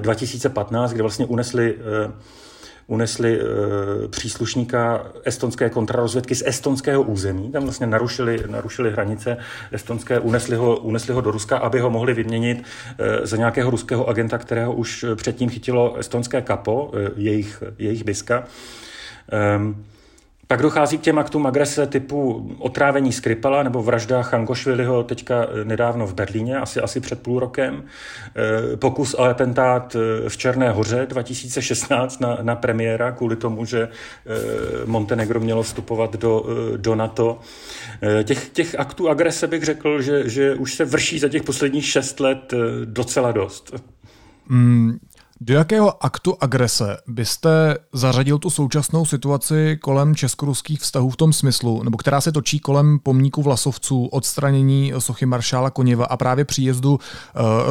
2015, 0.00 0.90
e, 0.90 0.94
kde 0.94 1.02
vlastně 1.02 1.26
unesli 1.26 1.78
unesli 2.90 3.40
e, 3.40 4.08
příslušníka 4.08 5.06
estonské 5.24 5.70
kontrarozvědky 5.70 6.34
z 6.34 6.42
estonského 6.46 7.02
území. 7.02 7.50
Tam 7.50 7.62
vlastně 7.62 7.86
narušili, 7.86 8.42
narušili 8.46 8.92
hranice 8.92 9.36
estonské, 9.72 10.20
unesli 10.20 10.56
ho, 10.56 10.76
unesli 10.76 11.14
ho 11.14 11.20
do 11.20 11.30
Ruska, 11.30 11.58
aby 11.58 11.80
ho 11.80 11.90
mohli 11.90 12.14
vyměnit 12.14 12.64
e, 12.98 13.26
za 13.26 13.36
nějakého 13.36 13.70
ruského 13.70 14.08
agenta, 14.08 14.38
kterého 14.38 14.72
už 14.72 15.04
předtím 15.14 15.50
chytilo 15.50 15.96
estonské 15.96 16.42
kapo, 16.42 16.92
e, 16.94 17.10
jejich, 17.16 17.62
jejich 17.78 18.04
biska. 18.04 18.44
E, 19.32 19.89
pak 20.50 20.62
dochází 20.62 20.98
k 20.98 21.00
těm 21.00 21.18
aktům 21.18 21.46
agrese 21.46 21.86
typu 21.86 22.50
otrávení 22.58 23.12
Skripala 23.12 23.62
nebo 23.62 23.82
vražda 23.82 24.22
Changošviliho 24.22 25.04
teďka 25.04 25.44
eh, 25.44 25.64
nedávno 25.64 26.06
v 26.06 26.14
Berlíně, 26.14 26.56
asi, 26.56 26.80
asi 26.80 27.00
před 27.00 27.22
půl 27.22 27.40
rokem. 27.40 27.84
Eh, 27.84 28.76
pokus 28.76 29.14
o 29.14 29.22
atentát 29.22 29.96
eh, 29.96 30.28
v 30.28 30.36
Černé 30.36 30.70
hoře 30.70 31.06
2016 31.08 32.20
na, 32.20 32.38
na 32.42 32.56
premiéra 32.56 33.12
kvůli 33.12 33.36
tomu, 33.36 33.64
že 33.64 33.88
Montenegro 34.86 35.40
mělo 35.40 35.62
vstupovat 35.62 36.16
do, 36.16 36.44
do 36.76 36.94
NATO. 36.94 37.38
Těch, 38.24 38.48
těch 38.48 38.78
aktů 38.78 39.08
agrese 39.08 39.46
bych 39.46 39.64
řekl, 39.64 40.02
že, 40.02 40.28
že 40.28 40.54
už 40.54 40.74
se 40.74 40.84
vrší 40.84 41.18
za 41.18 41.28
těch 41.28 41.42
posledních 41.42 41.86
šest 41.86 42.20
let 42.20 42.54
docela 42.84 43.32
dost. 43.32 43.74
Mm, 44.48 44.98
do 45.42 45.54
jakého 45.54 46.04
aktu 46.04 46.36
agrese 46.40 46.96
byste 47.06 47.78
zařadil 47.92 48.38
tu 48.38 48.50
současnou 48.50 49.04
situaci 49.04 49.78
kolem 49.82 50.14
česko-ruských 50.14 50.80
vztahů 50.80 51.10
v 51.10 51.16
tom 51.16 51.32
smyslu, 51.32 51.82
nebo 51.82 51.96
která 51.98 52.20
se 52.20 52.32
točí 52.32 52.58
kolem 52.60 52.98
pomníku 52.98 53.42
vlasovců, 53.42 54.06
odstranění 54.06 54.92
sochy 54.98 55.26
maršála 55.26 55.70
Koněva 55.70 56.04
a 56.04 56.16
právě 56.16 56.44
příjezdu 56.44 56.92
uh, 56.92 56.98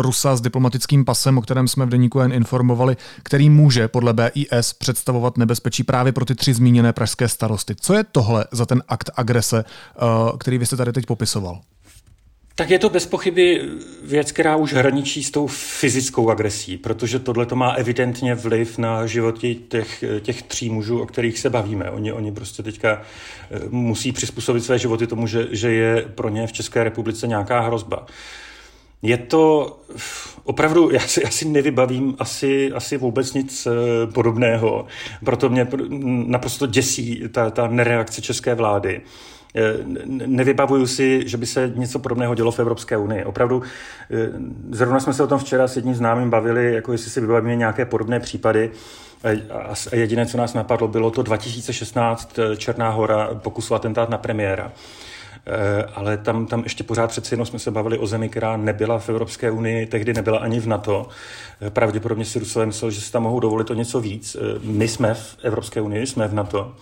Rusa 0.01 0.35
s 0.35 0.41
diplomatickým 0.41 1.05
pasem, 1.05 1.37
o 1.37 1.41
kterém 1.41 1.67
jsme 1.67 1.85
v 1.85 1.89
deníku 1.89 2.19
jen 2.19 2.33
informovali, 2.33 2.97
který 3.23 3.49
může 3.49 3.87
podle 3.87 4.13
BIS 4.13 4.73
představovat 4.73 5.37
nebezpečí 5.37 5.83
právě 5.83 6.11
pro 6.11 6.25
ty 6.25 6.35
tři 6.35 6.53
zmíněné 6.53 6.93
pražské 6.93 7.27
starosty. 7.27 7.75
Co 7.75 7.93
je 7.93 8.03
tohle 8.03 8.45
za 8.51 8.65
ten 8.65 8.83
akt 8.87 9.09
agrese, 9.15 9.63
uh, 10.01 10.37
který 10.37 10.57
vy 10.57 10.65
jste 10.65 10.77
tady 10.77 10.93
teď 10.93 11.05
popisoval? 11.05 11.61
Tak 12.59 12.69
je 12.69 12.79
to 12.79 12.89
bez 12.89 13.05
pochyby 13.05 13.69
věc, 14.03 14.31
která 14.31 14.55
už 14.55 14.73
hraničí 14.73 15.23
s 15.23 15.31
tou 15.31 15.47
fyzickou 15.47 16.29
agresí, 16.29 16.77
protože 16.77 17.19
tohle 17.19 17.45
to 17.45 17.55
má 17.55 17.71
evidentně 17.71 18.35
vliv 18.35 18.77
na 18.77 19.05
životy 19.05 19.55
těch, 19.55 20.03
těch 20.21 20.43
tří 20.43 20.69
mužů, 20.69 21.01
o 21.01 21.05
kterých 21.05 21.39
se 21.39 21.49
bavíme. 21.49 21.91
Oni, 21.91 22.11
oni 22.13 22.31
prostě 22.31 22.63
teďka 22.63 23.01
eh, 23.51 23.59
musí 23.69 24.11
přizpůsobit 24.11 24.63
své 24.63 24.79
životy 24.79 25.07
tomu, 25.07 25.27
že, 25.27 25.47
že 25.51 25.71
je 25.71 26.01
pro 26.01 26.29
ně 26.29 26.47
v 26.47 26.53
České 26.53 26.83
republice 26.83 27.27
nějaká 27.27 27.59
hrozba. 27.59 28.05
Je 29.01 29.17
to 29.17 29.77
opravdu, 30.43 30.89
já 30.91 30.99
si 30.99 31.23
asi 31.23 31.45
nevybavím 31.45 32.15
asi, 32.19 32.71
asi 32.71 32.97
vůbec 32.97 33.33
nic 33.33 33.67
eh, 33.67 33.71
podobného, 34.11 34.85
proto 35.25 35.49
mě 35.49 35.67
naprosto 36.25 36.65
děsí 36.65 37.23
ta, 37.31 37.49
ta 37.49 37.67
nereakce 37.67 38.21
české 38.21 38.55
vlády. 38.55 39.01
Eh, 39.55 39.73
nevybavuju 40.05 40.87
si, 40.87 41.29
že 41.29 41.37
by 41.37 41.45
se 41.45 41.71
něco 41.75 41.99
podobného 41.99 42.35
dělo 42.35 42.51
v 42.51 42.59
Evropské 42.59 42.97
unii. 42.97 43.25
Opravdu, 43.25 43.61
eh, 44.11 44.15
zrovna 44.71 44.99
jsme 44.99 45.13
se 45.13 45.23
o 45.23 45.27
tom 45.27 45.39
včera 45.39 45.67
s 45.67 45.75
jedním 45.75 45.95
známým 45.95 46.29
bavili, 46.29 46.73
jako 46.73 46.91
jestli 46.91 47.11
si 47.11 47.21
vybavíme 47.21 47.55
nějaké 47.55 47.85
podobné 47.85 48.19
případy. 48.19 48.71
A 49.51 49.95
jediné, 49.95 50.25
co 50.25 50.37
nás 50.37 50.53
napadlo, 50.53 50.87
bylo 50.87 51.11
to 51.11 51.23
2016 51.23 52.39
eh, 52.39 52.55
Černá 52.57 52.89
hora, 52.89 53.29
pokus 53.33 53.71
o 53.71 53.75
atentát 53.75 54.09
na 54.09 54.17
premiéra. 54.17 54.71
Ale 55.95 56.17
tam, 56.17 56.45
tam 56.45 56.63
ještě 56.63 56.83
pořád 56.83 57.07
přeci 57.07 57.33
jenom 57.33 57.45
jsme 57.45 57.59
se 57.59 57.71
bavili 57.71 57.97
o 57.97 58.07
zemi, 58.07 58.29
která 58.29 58.57
nebyla 58.57 58.99
v 58.99 59.09
Evropské 59.09 59.51
unii, 59.51 59.85
tehdy 59.85 60.13
nebyla 60.13 60.37
ani 60.39 60.59
v 60.59 60.67
NATO. 60.67 61.07
Pravděpodobně 61.69 62.25
si 62.25 62.39
Rusové 62.39 62.65
mysleli, 62.65 62.93
že 62.93 63.01
si 63.01 63.11
tam 63.11 63.23
mohou 63.23 63.39
dovolit 63.39 63.71
o 63.71 63.73
něco 63.73 64.01
víc. 64.01 64.37
My 64.61 64.87
jsme 64.87 65.13
v 65.13 65.37
Evropské 65.43 65.81
unii, 65.81 66.07
jsme 66.07 66.27
v 66.27 66.33
NATO 66.33 66.75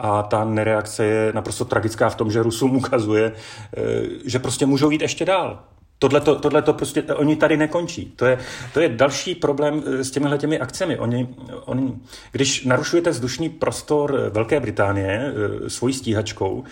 a 0.00 0.22
ta 0.22 0.44
nereakce 0.44 1.04
je 1.04 1.32
naprosto 1.34 1.64
tragická 1.64 2.08
v 2.08 2.14
tom, 2.14 2.30
že 2.30 2.42
Rusům 2.42 2.76
ukazuje, 2.76 3.32
eh, 3.76 3.82
že 4.24 4.38
prostě 4.38 4.66
můžou 4.66 4.90
jít 4.90 5.02
ještě 5.02 5.24
dál. 5.24 5.58
Tohle 5.98 6.62
to, 6.62 6.72
prostě, 6.72 7.02
oni 7.02 7.36
tady 7.36 7.56
nekončí. 7.56 8.12
To 8.16 8.26
je, 8.26 8.38
to 8.74 8.80
je 8.80 8.88
další 8.88 9.34
problém 9.34 9.82
eh, 9.86 10.04
s 10.04 10.10
těmihle 10.10 10.38
těmi 10.38 10.58
akcemi. 10.60 10.98
Oni, 10.98 11.28
oni, 11.64 11.92
když 12.32 12.64
narušujete 12.64 13.10
vzdušný 13.10 13.48
prostor 13.48 14.30
Velké 14.32 14.60
Británie 14.60 15.32
eh, 15.66 15.70
svojí 15.70 15.94
stíhačkou, 15.94 16.64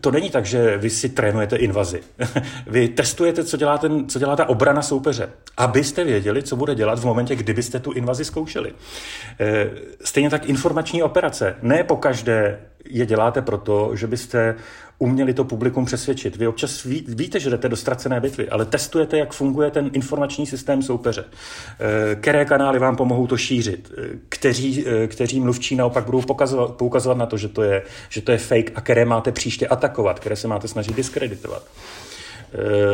to 0.00 0.10
není 0.10 0.30
tak, 0.30 0.46
že 0.46 0.78
vy 0.78 0.90
si 0.90 1.08
trénujete 1.08 1.56
invazi. 1.56 2.02
Vy 2.66 2.88
testujete, 2.88 3.44
co 3.44 3.56
dělá, 3.56 3.78
ten, 3.78 4.08
co 4.08 4.18
dělá 4.18 4.36
ta 4.36 4.48
obrana 4.48 4.82
soupeře, 4.82 5.30
abyste 5.56 6.04
věděli, 6.04 6.42
co 6.42 6.56
bude 6.56 6.74
dělat 6.74 6.98
v 6.98 7.04
momentě, 7.04 7.36
kdybyste 7.36 7.80
tu 7.80 7.92
invazi 7.92 8.24
zkoušeli. 8.24 8.72
Eh, 9.40 9.70
stejně 10.04 10.30
tak 10.30 10.48
informační 10.48 11.02
operace. 11.02 11.56
Ne 11.62 11.84
po 11.84 11.96
každé 11.96 12.58
je 12.88 13.06
děláte 13.06 13.42
proto, 13.42 13.90
že 13.94 14.06
byste 14.06 14.56
uměli 15.02 15.34
to 15.34 15.44
publikum 15.44 15.84
přesvědčit. 15.84 16.36
Vy 16.36 16.46
občas 16.46 16.84
ví, 16.84 17.04
víte, 17.08 17.40
že 17.40 17.50
jdete 17.50 17.68
do 17.68 17.76
ztracené 17.76 18.20
bitvy, 18.20 18.48
ale 18.48 18.64
testujete, 18.64 19.18
jak 19.18 19.32
funguje 19.32 19.70
ten 19.70 19.90
informační 19.92 20.46
systém 20.46 20.82
soupeře. 20.82 21.24
Eh, 21.24 22.14
které 22.14 22.44
kanály 22.44 22.78
vám 22.78 22.96
pomohou 22.96 23.26
to 23.26 23.36
šířit, 23.36 23.92
eh, 23.98 24.18
kteří, 24.28 24.84
eh, 24.86 25.06
kteří 25.06 25.40
mluvčí 25.40 25.76
naopak 25.76 26.04
budou 26.04 26.22
pokazovat, 26.22 26.70
poukazovat 26.74 27.18
na 27.18 27.26
to, 27.26 27.36
že 27.36 27.48
to, 27.48 27.62
je, 27.62 27.82
že 28.08 28.22
to 28.22 28.32
je 28.32 28.38
fake 28.38 28.72
a 28.74 28.80
které 28.80 29.04
máte 29.04 29.32
příště 29.32 29.66
atakovat, 29.66 30.20
které 30.20 30.36
se 30.36 30.48
máte 30.48 30.68
snažit 30.68 30.96
diskreditovat. 30.96 31.62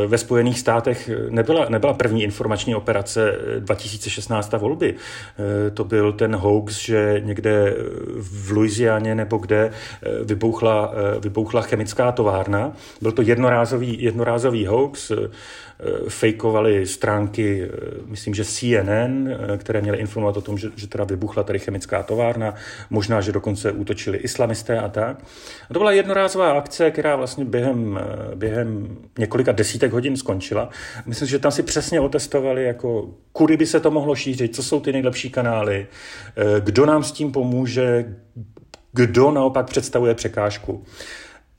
Ve 0.07 0.19
Spojených 0.19 0.59
státech 0.59 1.11
nebyla, 1.29 1.67
nebyla 1.69 1.93
první 1.93 2.23
informační 2.23 2.75
operace 2.75 3.39
2016 3.59 4.53
volby. 4.53 4.95
To 5.75 5.85
byl 5.85 6.13
ten 6.13 6.37
hoax, 6.37 6.79
že 6.79 7.23
někde 7.25 7.77
v 8.17 8.53
Louisianě 8.53 9.15
nebo 9.15 9.39
kde 9.39 9.71
vybouchla, 10.25 10.93
vybouchla 11.21 11.63
chemická 11.63 12.13
továrna. 12.13 12.73
Byl 13.03 13.13
to 13.13 13.23
jednorázový, 13.23 14.03
jednorázový 14.03 14.67
hoax. 14.67 15.13
Fejkovali 16.09 16.87
stránky, 16.87 17.69
myslím, 18.07 18.35
že 18.35 18.45
CNN, 18.45 19.29
které 19.57 19.81
měly 19.81 19.99
informovat 19.99 20.37
o 20.37 20.41
tom, 20.41 20.59
že, 20.59 20.69
že 20.77 20.87
teda 20.87 21.05
vybuchla 21.05 21.43
tady 21.43 21.59
chemická 21.59 22.03
továrna, 22.03 22.55
možná, 22.91 23.21
že 23.21 23.33
dokonce 23.33 23.73
útočili 23.73 24.19
islamisté 24.19 24.79
a 24.79 24.89
tak. 24.89 25.25
A 25.71 25.75
to 25.75 25.81
byla 25.81 25.93
jednorázová 25.93 26.53
akce, 26.53 26.91
která 26.91 27.17
vlastně 27.17 27.45
během, 27.45 28.01
během 28.35 28.97
několika 29.19 29.53
desítek 29.53 29.93
hodin 29.93 30.17
skončila. 30.17 30.71
Myslím, 31.07 31.29
že 31.29 31.39
tam 31.39 31.53
si 31.53 31.63
přesně 31.63 32.01
otestovali, 32.01 32.65
jako 32.65 33.09
kudy 33.33 33.57
by 33.57 33.67
se 33.67 33.81
to 33.81 33.91
mohlo 33.91 34.15
šířit, 34.15 34.55
co 34.55 34.63
jsou 34.63 34.81
ty 34.81 34.93
nejlepší 34.93 35.31
kanály, 35.31 35.87
kdo 36.61 36.87
nám 36.87 37.05
s 37.05 37.13
tím 37.13 37.33
pomůže, 37.33 38.15
kdo 38.93 39.31
naopak 39.31 39.67
představuje 39.67 40.15
překážku. 40.15 40.85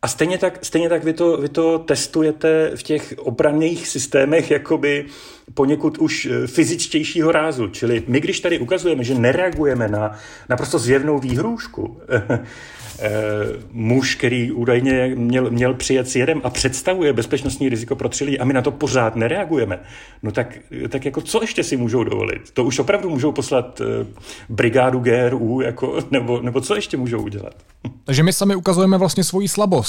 A 0.01 0.07
stejně 0.07 0.37
tak, 0.37 0.65
stejně 0.65 0.89
tak 0.89 1.03
vy, 1.03 1.13
to, 1.13 1.37
vy 1.37 1.49
to 1.49 1.79
testujete 1.79 2.71
v 2.75 2.83
těch 2.83 3.13
obranných 3.17 3.87
systémech 3.87 4.51
jakoby 4.51 5.05
poněkud 5.53 5.97
už 5.97 6.25
eh, 6.25 6.47
fyzičtějšího 6.47 7.31
rázu. 7.31 7.67
Čili 7.67 8.03
my, 8.07 8.19
když 8.19 8.39
tady 8.39 8.59
ukazujeme, 8.59 9.03
že 9.03 9.15
nereagujeme 9.15 9.87
na 9.87 10.19
naprosto 10.49 10.79
zjevnou 10.79 11.19
výhrůžku, 11.19 12.01
Eh, 13.01 13.11
muž, 13.71 14.15
který 14.15 14.51
údajně 14.51 15.11
měl, 15.15 15.51
měl 15.51 15.73
přijet 15.73 16.09
s 16.09 16.15
jedem 16.15 16.41
a 16.43 16.49
představuje 16.49 17.13
bezpečnostní 17.13 17.69
riziko 17.69 17.95
pro 17.95 18.09
tři 18.09 18.39
a 18.39 18.45
my 18.45 18.53
na 18.53 18.61
to 18.61 18.71
pořád 18.71 19.15
nereagujeme, 19.15 19.79
no 20.23 20.31
tak, 20.31 20.57
tak 20.89 21.05
jako 21.05 21.21
co 21.21 21.41
ještě 21.41 21.63
si 21.63 21.77
můžou 21.77 22.03
dovolit? 22.03 22.51
To 22.53 22.63
už 22.63 22.79
opravdu 22.79 23.09
můžou 23.09 23.31
poslat 23.31 23.81
eh, 23.81 24.05
brigádu 24.49 24.99
GRU, 24.99 25.61
jako, 25.61 25.99
nebo, 26.11 26.41
nebo 26.41 26.61
co 26.61 26.75
ještě 26.75 26.97
můžou 26.97 27.21
udělat? 27.21 27.53
Takže 28.05 28.23
my 28.23 28.33
sami 28.33 28.55
ukazujeme 28.55 28.97
vlastně 28.97 29.23
svoji 29.23 29.47
slabost. 29.47 29.88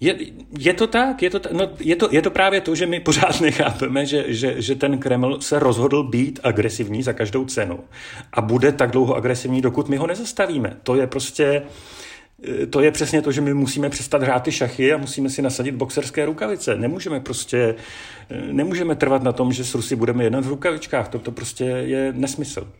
Je, 0.00 0.16
je 0.58 0.74
to 0.74 0.86
tak, 0.86 1.22
je 1.22 1.30
to, 1.30 1.40
no, 1.52 1.68
je, 1.80 1.96
to, 1.96 2.08
je 2.10 2.22
to 2.22 2.30
právě 2.30 2.60
to, 2.60 2.74
že 2.74 2.86
my 2.86 3.00
pořád 3.00 3.40
nechápeme, 3.40 4.06
že, 4.06 4.24
že, 4.28 4.62
že 4.62 4.74
ten 4.74 4.98
Kreml 4.98 5.40
se 5.40 5.58
rozhodl 5.58 6.02
být 6.02 6.40
agresivní 6.42 7.02
za 7.02 7.12
každou 7.12 7.44
cenu 7.44 7.80
a 8.32 8.40
bude 8.40 8.72
tak 8.72 8.90
dlouho 8.90 9.14
agresivní, 9.14 9.62
dokud 9.62 9.88
my 9.88 9.96
ho 9.96 10.06
nezastavíme. 10.06 10.76
To 10.82 10.94
je 10.94 11.06
prostě, 11.06 11.62
Eh, 12.42 12.66
to 12.66 12.80
je 12.80 12.90
přesně 12.90 13.22
to, 13.22 13.32
že 13.32 13.40
my 13.40 13.54
musíme 13.54 13.90
přestat 13.90 14.22
hrát 14.22 14.42
ty 14.42 14.52
šachy 14.52 14.92
a 14.92 14.96
musíme 14.96 15.30
si 15.30 15.42
nasadit 15.42 15.72
boxerské 15.72 16.26
rukavice. 16.26 16.76
Nemůžeme 16.76 17.20
prostě, 17.20 17.74
eh, 18.30 18.52
nemůžeme 18.52 18.96
trvat 18.96 19.22
na 19.22 19.32
tom, 19.32 19.52
že 19.52 19.64
s 19.64 19.74
Rusy 19.74 19.96
budeme 19.96 20.24
jednat 20.24 20.44
v 20.44 20.48
rukavičkách. 20.48 21.08
To, 21.08 21.18
to 21.18 21.32
prostě 21.32 21.64
je 21.64 22.12
nesmysl. 22.16 22.72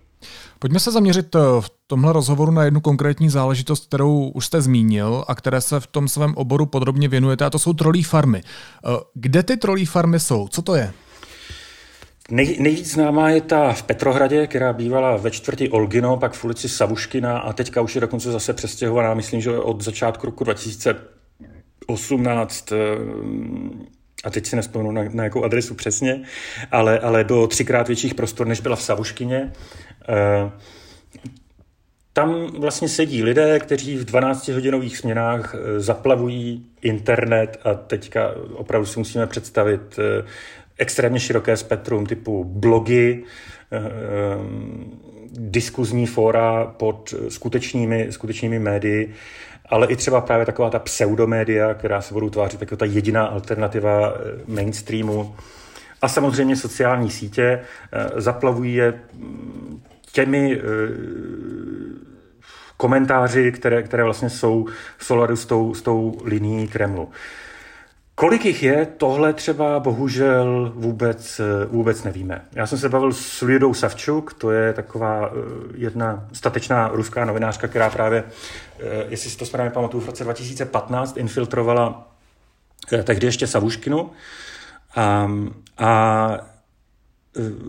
Pojďme 0.62 0.80
se 0.80 0.90
zaměřit 0.90 1.34
eh, 1.34 1.38
v 1.60 1.70
tomhle 1.86 2.12
rozhovoru 2.12 2.52
na 2.52 2.64
jednu 2.64 2.80
konkrétní 2.80 3.30
záležitost, 3.30 3.86
kterou 3.86 4.30
už 4.34 4.46
jste 4.46 4.60
zmínil 4.60 5.24
a 5.28 5.34
které 5.34 5.60
se 5.60 5.80
v 5.80 5.86
tom 5.86 6.08
svém 6.08 6.34
oboru 6.34 6.66
podrobně 6.66 7.08
věnujete, 7.08 7.44
a 7.44 7.50
to 7.50 7.58
jsou 7.58 7.72
trolí 7.72 8.02
farmy. 8.02 8.42
Kde 9.14 9.42
ty 9.42 9.56
trolí 9.56 9.86
farmy 9.86 10.20
jsou? 10.20 10.48
Co 10.48 10.62
to 10.62 10.74
je? 10.74 10.92
Nej, 12.30 12.56
nejvíc 12.60 12.92
známá 12.92 13.30
je 13.30 13.40
ta 13.40 13.72
v 13.72 13.82
Petrohradě, 13.82 14.46
která 14.46 14.72
bývala 14.72 15.16
ve 15.16 15.30
čtvrti 15.30 15.70
Olgino, 15.70 16.16
pak 16.16 16.32
v 16.32 16.44
ulici 16.44 16.68
Savuškina 16.68 17.38
a 17.38 17.52
teďka 17.52 17.80
už 17.80 17.94
je 17.94 18.00
dokonce 18.00 18.32
zase 18.32 18.52
přestěhovaná, 18.52 19.14
myslím, 19.14 19.40
že 19.40 19.58
od 19.58 19.80
začátku 19.80 20.26
roku 20.26 20.44
2018 20.44 22.72
eh, 22.72 22.76
a 24.24 24.30
teď 24.30 24.46
si 24.46 24.56
nespomenu 24.56 24.90
na, 24.90 25.02
na 25.12 25.24
jakou 25.24 25.44
adresu 25.44 25.74
přesně, 25.74 26.22
ale, 26.70 26.98
ale 26.98 27.24
do 27.24 27.46
třikrát 27.46 27.86
větších 27.86 28.14
prostor, 28.14 28.46
než 28.46 28.60
byla 28.60 28.76
v 28.76 28.82
Savuškině. 28.82 29.52
Eh, 30.08 30.50
tam 32.12 32.46
vlastně 32.46 32.88
sedí 32.88 33.22
lidé, 33.22 33.58
kteří 33.58 33.96
v 33.96 34.04
12-hodinových 34.04 34.96
směnách 34.96 35.54
eh, 35.54 35.80
zaplavují 35.80 36.66
internet 36.82 37.60
a 37.64 37.74
teďka 37.74 38.34
opravdu 38.54 38.86
si 38.86 38.98
musíme 38.98 39.26
představit 39.26 39.98
extrémně 40.78 41.20
široké 41.20 41.56
spektrum 41.56 42.06
typu 42.06 42.44
blogy, 42.44 43.24
eh, 43.72 43.78
diskuzní 45.32 46.06
fóra 46.06 46.64
pod 46.64 47.14
skutečnými, 47.28 48.06
skutečnými 48.10 48.58
médii, 48.58 49.14
ale 49.68 49.86
i 49.86 49.96
třeba 49.96 50.20
právě 50.20 50.46
taková 50.46 50.70
ta 50.70 50.78
pseudomédia, 50.78 51.74
která 51.74 52.00
se 52.00 52.14
budou 52.14 52.30
tvářit 52.30 52.60
jako 52.60 52.76
ta 52.76 52.84
jediná 52.84 53.26
alternativa 53.26 54.12
eh, 54.14 54.40
mainstreamu. 54.46 55.36
A 56.02 56.08
samozřejmě 56.08 56.56
sociální 56.56 57.10
sítě 57.10 57.42
eh, 57.42 58.20
zaplavují 58.20 58.74
je 58.74 59.00
mm, 59.14 59.82
těmi 60.12 60.60
komentáři, 62.76 63.52
které, 63.52 63.82
které 63.82 64.04
vlastně 64.04 64.30
jsou 64.30 64.66
v 64.98 65.04
souladu 65.04 65.36
s 65.36 65.46
tou, 65.46 65.74
s 65.74 65.82
tou 65.82 66.18
linií 66.24 66.68
Kremlu. 66.68 67.08
Kolik 68.14 68.44
jich 68.44 68.62
je, 68.62 68.86
tohle 68.86 69.32
třeba 69.32 69.80
bohužel 69.80 70.72
vůbec, 70.74 71.40
vůbec 71.68 72.02
nevíme. 72.02 72.44
Já 72.52 72.66
jsem 72.66 72.78
se 72.78 72.88
bavil 72.88 73.12
s 73.12 73.42
Lidou 73.42 73.74
Savčuk, 73.74 74.32
to 74.32 74.50
je 74.50 74.72
taková 74.72 75.26
eh, 75.26 75.30
jedna 75.74 76.28
statečná 76.32 76.88
ruská 76.88 77.24
novinářka, 77.24 77.68
která 77.68 77.90
právě, 77.90 78.24
eh, 78.80 79.04
jestli 79.08 79.30
si 79.30 79.38
to 79.38 79.46
správně 79.46 79.70
pamatuju, 79.70 80.02
v 80.02 80.06
roce 80.06 80.24
2015 80.24 81.16
infiltrovala 81.16 82.12
eh, 82.92 83.02
tehdy 83.02 83.26
ještě 83.26 83.46
Savuškinu. 83.46 84.10
A, 84.96 85.30
a 85.78 86.38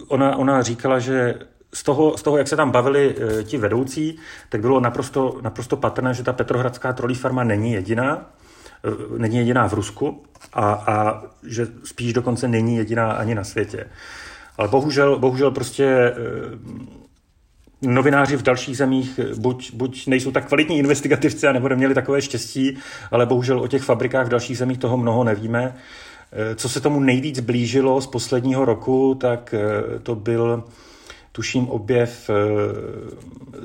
ona, 0.08 0.36
ona 0.36 0.62
říkala, 0.62 1.00
že 1.00 1.36
z 1.74 1.84
toho, 1.84 2.18
z 2.18 2.22
toho, 2.22 2.38
jak 2.38 2.48
se 2.48 2.56
tam 2.56 2.72
bavili 2.72 3.16
ti 3.44 3.58
vedoucí, 3.58 4.20
tak 4.50 4.62
bylo 4.62 4.80
naprosto, 4.80 5.40
naprosto 5.42 5.78
patrné, 5.78 6.14
že 6.14 6.24
ta 6.24 6.34
Petrohradská 6.34 6.94
trolí 6.94 7.16
farma 7.16 7.44
není 7.44 7.74
jediná, 7.74 8.30
není 9.18 9.38
jediná 9.38 9.68
v 9.68 9.74
Rusku 9.74 10.24
a, 10.54 10.74
a 10.74 11.24
že 11.44 11.68
spíš 11.84 12.14
dokonce 12.14 12.48
není 12.48 12.76
jediná 12.76 13.12
ani 13.12 13.36
na 13.36 13.44
světě. 13.44 13.86
Ale 14.58 14.68
bohužel, 14.68 15.20
bohužel 15.20 15.52
prostě 15.52 15.86
eh, 15.86 16.14
novináři 17.82 18.38
v 18.38 18.42
dalších 18.42 18.78
zemích 18.78 19.20
buď, 19.38 19.74
buď 19.74 20.08
nejsou 20.08 20.32
tak 20.32 20.48
kvalitní 20.48 20.78
investigativci 20.78 21.48
a 21.48 21.52
nebo 21.52 21.70
neměli 21.70 21.94
takové 21.94 22.22
štěstí, 22.22 22.78
ale 23.12 23.26
bohužel 23.26 23.60
o 23.60 23.68
těch 23.68 23.84
fabrikách 23.84 24.26
v 24.26 24.30
dalších 24.30 24.58
zemích 24.58 24.78
toho 24.78 24.98
mnoho 24.98 25.24
nevíme. 25.24 25.76
Eh, 26.32 26.56
co 26.56 26.70
se 26.70 26.82
tomu 26.82 27.00
nejvíc 27.00 27.40
blížilo 27.40 28.02
z 28.02 28.08
posledního 28.08 28.66
roku, 28.66 29.18
tak 29.22 29.54
eh, 29.54 30.00
to 30.00 30.16
byl 30.16 30.64
tuším 31.34 31.70
objev 31.70 32.30
eh, 32.30 32.34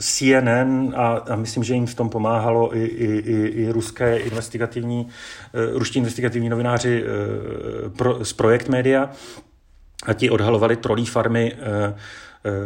CNN 0.00 0.94
a, 0.96 1.06
a 1.06 1.36
myslím, 1.36 1.64
že 1.64 1.74
jim 1.74 1.86
v 1.86 1.94
tom 1.94 2.08
pomáhalo 2.08 2.76
i, 2.76 2.84
i, 2.84 3.06
i, 3.18 3.46
i 3.46 3.72
ruské 3.72 4.16
investigativní, 4.16 5.08
eh, 5.54 5.78
ruští 5.78 5.98
investigativní 5.98 6.48
novináři 6.48 7.04
eh, 7.04 7.90
pro, 7.90 8.24
z 8.24 8.32
Projekt 8.32 8.68
Media. 8.68 9.10
A 10.06 10.12
ti 10.12 10.30
odhalovali 10.30 10.76
trolí 10.76 11.06
farmy 11.06 11.52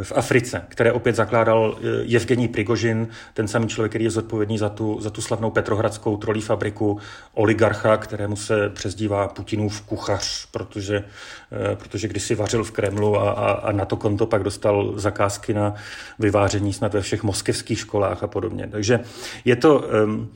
v 0.02 0.12
Africe, 0.16 0.64
které 0.68 0.92
opět 0.92 1.16
zakládal 1.16 1.78
Jevgení 2.02 2.44
eh, 2.44 2.48
Prigožin, 2.48 3.08
ten 3.34 3.48
samý 3.48 3.68
člověk, 3.68 3.92
který 3.92 4.04
je 4.04 4.10
zodpovědný 4.10 4.58
za 4.58 4.68
tu, 4.68 5.00
za 5.00 5.10
tu 5.10 5.20
slavnou 5.20 5.50
petrohradskou 5.50 6.16
trolí 6.16 6.40
fabriku, 6.40 6.98
oligarcha, 7.34 7.96
kterému 7.96 8.36
se 8.36 8.68
přezdívá 8.68 9.28
Putinův 9.28 9.80
kuchař, 9.80 10.46
protože, 10.46 11.04
eh, 11.52 11.76
protože 11.76 12.08
kdysi 12.08 12.34
vařil 12.34 12.64
v 12.64 12.70
Kremlu 12.70 13.16
a, 13.20 13.30
a, 13.30 13.52
a 13.52 13.72
na 13.72 13.84
to 13.84 13.96
konto 13.96 14.26
pak 14.26 14.42
dostal 14.42 14.92
zakázky 14.96 15.54
na 15.54 15.74
vyváření 16.18 16.72
snad 16.72 16.94
ve 16.94 17.00
všech 17.00 17.22
moskevských 17.22 17.78
školách 17.78 18.22
a 18.22 18.26
podobně. 18.26 18.68
Takže 18.70 19.00
je 19.44 19.56
to... 19.56 19.78
Um, 20.04 20.32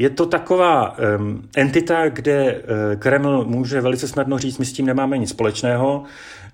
je 0.00 0.10
to 0.10 0.26
taková 0.26 0.98
um, 0.98 1.48
entita, 1.56 2.08
kde 2.08 2.54
uh, 2.54 2.60
Kreml 2.98 3.44
může 3.44 3.80
velice 3.80 4.08
snadno 4.08 4.38
říct, 4.38 4.58
my 4.58 4.64
s 4.64 4.72
tím 4.72 4.86
nemáme 4.86 5.18
nic 5.18 5.30
společného, 5.30 6.04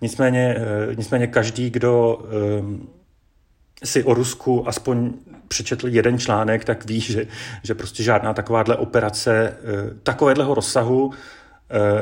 nicméně, 0.00 0.56
uh, 0.88 0.94
nicméně 0.94 1.26
každý, 1.26 1.70
kdo 1.70 2.18
um, 2.60 2.88
si 3.84 4.04
o 4.04 4.14
Rusku 4.14 4.68
aspoň 4.68 5.12
přečetl 5.48 5.88
jeden 5.88 6.18
článek, 6.18 6.64
tak 6.64 6.84
ví, 6.84 7.00
že, 7.00 7.26
že 7.62 7.74
prostě 7.74 8.02
žádná 8.02 8.34
takováhle 8.34 8.76
operace 8.76 9.56
uh, 9.62 9.98
takovéhleho 10.02 10.54
rozsahu 10.54 11.10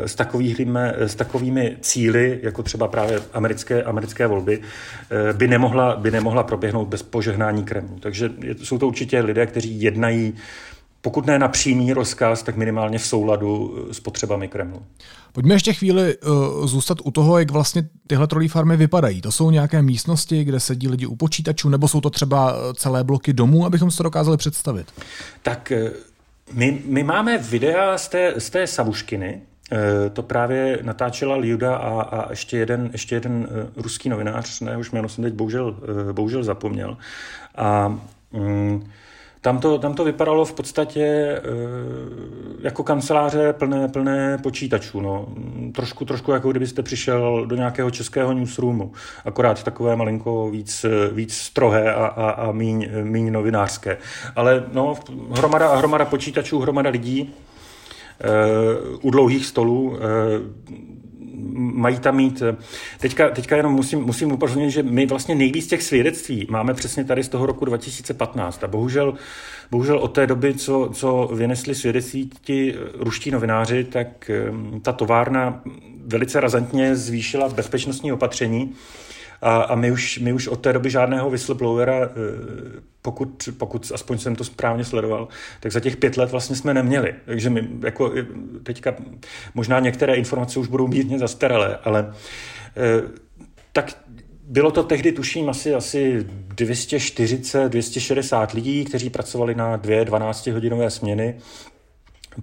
s 0.05 0.15
takovými, 0.15 0.81
s 0.97 1.15
takovými 1.15 1.77
cíly, 1.81 2.41
jako 2.43 2.63
třeba 2.63 2.89
právě 2.89 3.21
americké, 3.33 3.83
americké 3.83 4.27
volby, 4.27 4.61
by 5.33 5.49
nemohla, 5.49 5.97
by 5.97 6.11
nemohla 6.11 6.43
proběhnout 6.43 6.89
bez 6.89 7.03
požehnání 7.03 7.65
Kremlu. 7.65 7.99
Takže 8.01 8.31
jsou 8.63 8.79
to 8.79 8.87
určitě 8.87 9.21
lidé, 9.21 9.47
kteří 9.47 9.83
jednají 9.83 10.35
pokud 11.05 11.27
ne 11.27 11.39
na 11.39 11.49
přímý 11.49 11.93
rozkaz, 11.93 12.43
tak 12.43 12.57
minimálně 12.57 12.99
v 12.99 13.07
souladu 13.07 13.77
eh, 13.91 13.95
s 13.95 14.01
potřebami 14.01 14.49
Kremlu. 14.49 14.83
Pojďme 15.33 15.55
ještě 15.55 15.73
chvíli 15.73 16.17
uh, 16.17 16.67
zůstat 16.67 16.99
u 17.05 17.11
toho, 17.11 17.39
jak 17.39 17.51
vlastně 17.51 17.89
tyhle 18.07 18.27
trolí 18.27 18.49
farmy 18.49 18.77
vypadají. 18.77 19.21
To 19.21 19.33
jsou 19.33 19.51
nějaké 19.51 19.83
místnosti, 19.83 20.45
kde 20.45 20.61
sedí 20.61 20.89
lidi 20.89 21.07
u 21.07 21.17
počítačů, 21.17 21.69
nebo 21.69 21.89
jsou 21.89 22.01
to 22.01 22.11
třeba 22.11 22.53
eh, 22.53 22.75
celé 22.75 23.05
bloky 23.05 23.33
domů, 23.33 23.67
abychom 23.67 23.91
si 23.91 23.97
to 23.97 24.03
dokázali 24.03 24.37
představit? 24.37 24.87
Tak 25.43 25.73
my, 26.53 26.83
my 26.87 27.05
máme 27.05 27.39
videa 27.39 27.99
z 27.99 28.09
té, 28.09 28.35
z 28.39 28.51
té 28.51 28.67
Savuškiny, 28.67 29.41
to 30.13 30.23
právě 30.23 30.79
natáčela 30.83 31.37
Liuda 31.37 31.77
a, 31.77 32.03
a 32.03 32.31
ještě 32.31 32.57
jeden, 32.57 32.91
ještě 32.93 33.15
jeden 33.15 33.49
ruský 33.77 34.09
novinář, 34.09 34.61
ne, 34.61 34.77
už 34.77 34.91
jméno 34.91 35.09
jsem 35.09 35.25
teď 35.25 35.35
bohužel, 35.35 35.77
bohužel 36.13 36.45
zapomněl. 36.45 36.97
A 37.57 37.99
mm, 38.33 38.85
tam 39.45 39.59
to, 39.59 39.79
tam 39.79 39.95
to 39.95 40.05
vypadalo 40.05 40.45
v 40.45 40.53
podstatě 40.53 41.03
e, 41.03 41.41
jako 42.61 42.83
kanceláře 42.83 43.53
plné, 43.53 43.89
plné 43.89 44.39
počítačů. 44.39 45.01
No. 45.01 45.27
Trošku, 45.75 46.05
trošku 46.05 46.33
jako 46.33 46.51
kdybyste 46.51 46.83
přišel 46.83 47.47
do 47.47 47.57
nějakého 47.57 47.91
českého 47.91 48.33
newsroomu, 48.33 48.93
akorát 49.25 49.63
takové 49.63 49.97
malinko 49.97 50.51
víc, 50.51 50.87
víc 51.13 51.35
strohé 51.35 51.95
a, 51.95 52.07
a, 52.07 52.31
a 52.31 52.53
míň, 52.53 52.89
míň 53.03 53.33
novinářské. 53.33 53.99
Ale 54.37 54.65
no, 54.73 54.95
hromada, 55.31 55.77
hromada 55.77 56.05
počítačů, 56.05 56.61
hromada 56.61 56.91
lidí, 56.91 57.21
e, 57.21 58.31
u 59.03 59.11
dlouhých 59.11 59.47
stolů, 59.47 59.97
e, 59.97 60.01
mají 61.55 61.99
tam 61.99 62.17
mít. 62.17 62.43
Teďka, 63.01 63.29
teďka 63.29 63.57
jenom 63.57 63.73
musím, 63.73 64.01
musím 64.01 64.33
upozornit, 64.33 64.71
že 64.71 64.83
my 64.83 65.07
vlastně 65.07 65.35
nejvíc 65.35 65.67
těch 65.67 65.83
svědectví 65.83 66.47
máme 66.51 66.75
přesně 66.75 67.05
tady 67.05 67.25
z 67.25 67.29
toho 67.29 67.47
roku 67.47 67.65
2015 67.65 68.65
a 68.65 68.69
bohužel, 68.69 69.15
bohužel 69.71 69.99
od 69.99 70.09
té 70.09 70.27
doby, 70.27 70.55
co, 70.55 70.91
co 70.93 71.31
vynesli 71.35 71.75
svědectví 71.75 72.31
ti 72.43 72.75
ruští 72.99 73.31
novináři, 73.31 73.85
tak 73.85 74.31
ehm, 74.31 74.81
ta 74.83 74.93
továrna 74.93 75.63
velice 76.07 76.41
razantně 76.41 76.97
zvýšila 76.97 77.49
bezpečnostní 77.49 78.13
opatření 78.13 78.75
a, 79.43 79.63
a 79.63 79.75
my, 79.75 79.91
už, 79.91 80.19
my 80.19 80.33
už 80.33 80.49
od 80.49 80.61
té 80.61 80.73
doby 80.73 80.91
žádného 80.91 81.31
whistleblowera, 81.31 81.95
eh, 81.95 82.09
pokud, 83.03 83.49
pokud 83.59 83.93
aspoň 83.95 84.19
jsem 84.19 84.37
to 84.37 84.45
správně 84.45 84.85
sledoval, 84.85 85.29
tak 85.61 85.73
za 85.73 85.81
těch 85.81 85.97
pět 85.97 86.17
let 86.17 86.31
vlastně 86.31 86.57
jsme 86.57 86.75
neměli. 86.75 87.15
Takže 87.25 87.51
my 87.51 87.69
jako 87.85 88.13
teďka 88.63 88.95
možná 89.55 89.81
některé 89.81 90.15
informace 90.15 90.59
už 90.59 90.69
budou 90.69 90.89
mírně 90.89 91.19
zastaralé, 91.19 91.79
ale 91.85 92.15
eh, 92.77 93.03
tak 93.73 93.99
bylo 94.47 94.71
to 94.71 94.83
tehdy, 94.83 95.13
tuším, 95.13 95.49
asi, 95.49 95.75
asi 95.75 96.27
240, 96.29 97.69
260 97.69 98.53
lidí, 98.53 98.85
kteří 98.85 99.11
pracovali 99.11 99.55
na 99.55 99.77
dvě 99.77 100.05
12-hodinové 100.05 100.87
směny 100.87 101.39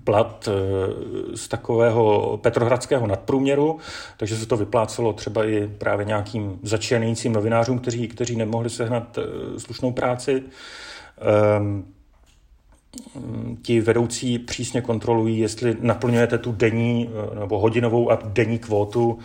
plat 0.03 0.49
eh, 0.51 1.37
z 1.37 1.47
takového 1.47 2.37
petrohradského 2.41 3.07
nadprůměru, 3.07 3.79
takže 4.17 4.37
se 4.37 4.45
to 4.45 4.57
vyplácelo 4.57 5.13
třeba 5.13 5.45
i 5.45 5.67
právě 5.67 6.05
nějakým 6.05 6.59
začínajícím 6.63 7.33
novinářům, 7.33 7.79
kteří, 7.79 8.07
kteří 8.07 8.35
nemohli 8.35 8.69
sehnat 8.69 9.17
eh, 9.17 9.59
slušnou 9.59 9.91
práci. 9.91 10.43
Um, 11.59 11.85
ti 13.61 13.81
vedoucí 13.81 14.39
přísně 14.39 14.81
kontrolují, 14.81 15.39
jestli 15.39 15.77
naplňujete 15.79 16.37
tu 16.37 16.51
denní 16.51 17.09
nebo 17.39 17.59
hodinovou 17.59 18.11
a 18.11 18.19
denní 18.25 18.59
kvótu 18.59 19.19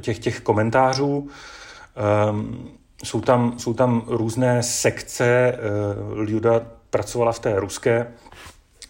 těch, 0.00 0.18
těch 0.18 0.40
komentářů. 0.40 1.28
Um, 2.30 2.68
jsou, 3.04 3.20
tam, 3.20 3.58
jsou 3.58 3.74
tam 3.74 4.04
různé 4.06 4.62
sekce. 4.62 5.58
Liuda 6.14 6.60
pracovala 6.90 7.32
v 7.32 7.38
té 7.38 7.60
ruské 7.60 8.06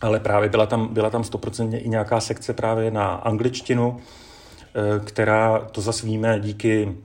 ale 0.01 0.21
právě 0.21 0.49
byla 0.49 0.67
tam, 0.67 0.95
byla 0.95 1.11
tam 1.11 1.25
stoprocentně 1.25 1.81
i 1.81 1.89
nějaká 1.89 2.21
sekce 2.21 2.53
právě 2.53 2.91
na 2.91 3.07
angličtinu, 3.07 3.97
eh, 3.97 5.01
která, 5.05 5.59
to 5.59 5.81
zase 5.81 6.07
víme 6.07 6.41
díky, 6.41 6.97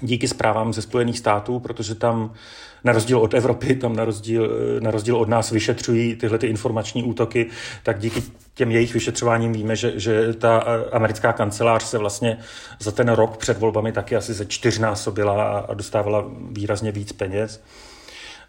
díky 0.00 0.28
zprávám 0.28 0.72
ze 0.72 0.82
Spojených 0.82 1.18
států, 1.18 1.60
protože 1.60 1.94
tam 1.94 2.32
na 2.84 2.92
rozdíl 2.92 3.18
od 3.18 3.34
Evropy, 3.34 3.74
tam 3.74 3.96
na 3.96 4.04
rozdíl, 4.04 4.50
eh, 4.76 4.80
na 4.80 4.90
rozdíl 4.90 5.16
od 5.16 5.28
nás 5.28 5.50
vyšetřují 5.50 6.16
tyhle 6.16 6.38
ty 6.38 6.46
informační 6.46 7.04
útoky, 7.04 7.46
tak 7.82 7.98
díky 7.98 8.22
těm 8.54 8.70
jejich 8.70 8.94
vyšetřováním 8.94 9.52
víme, 9.52 9.76
že, 9.76 9.92
že 10.00 10.32
ta 10.32 10.64
eh, 10.66 10.90
americká 10.90 11.32
kancelář 11.32 11.82
se 11.82 11.98
vlastně 11.98 12.38
za 12.78 12.92
ten 12.92 13.08
rok 13.08 13.36
před 13.36 13.58
volbami 13.58 13.92
taky 13.92 14.16
asi 14.16 14.32
ze 14.34 14.46
čtyřnásobila 14.46 15.58
a 15.58 15.74
dostávala 15.74 16.24
výrazně 16.50 16.92
víc 16.92 17.12
peněz. 17.12 17.62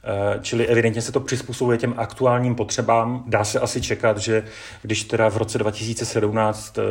Eh, 0.04 0.40
čili 0.42 0.68
evidentně 0.68 1.02
se 1.02 1.12
to 1.12 1.20
přizpůsobuje 1.20 1.78
těm 1.78 1.94
aktuálním 1.98 2.56
potřebám. 2.56 3.24
Dá 3.28 3.44
se 3.44 3.60
asi 3.60 3.82
čekat, 3.82 4.18
že 4.18 4.44
když 4.82 5.04
teda 5.04 5.30
v 5.30 5.38
roce 5.38 5.58
2017 5.58 6.78
eh, 6.78 6.84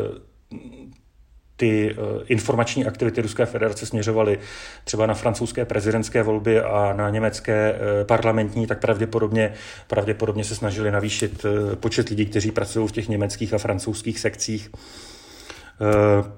ty 1.56 1.90
eh, 1.90 2.24
informační 2.26 2.86
aktivity 2.86 3.22
Ruské 3.22 3.46
federace 3.46 3.86
směřovaly 3.86 4.38
třeba 4.84 5.06
na 5.06 5.14
francouzské 5.14 5.64
prezidentské 5.64 6.22
volby 6.22 6.60
a 6.60 6.92
na 6.92 7.10
německé 7.10 7.74
parlamentní, 8.06 8.66
tak 8.66 8.80
pravděpodobně, 8.80 9.52
pravděpodobně 9.86 10.44
se 10.44 10.54
snažili 10.54 10.90
navýšit 10.90 11.46
počet 11.74 12.08
lidí, 12.08 12.26
kteří 12.26 12.50
pracují 12.50 12.88
v 12.88 12.92
těch 12.92 13.08
německých 13.08 13.54
a 13.54 13.58
francouzských 13.58 14.18
sekcích 14.20 14.70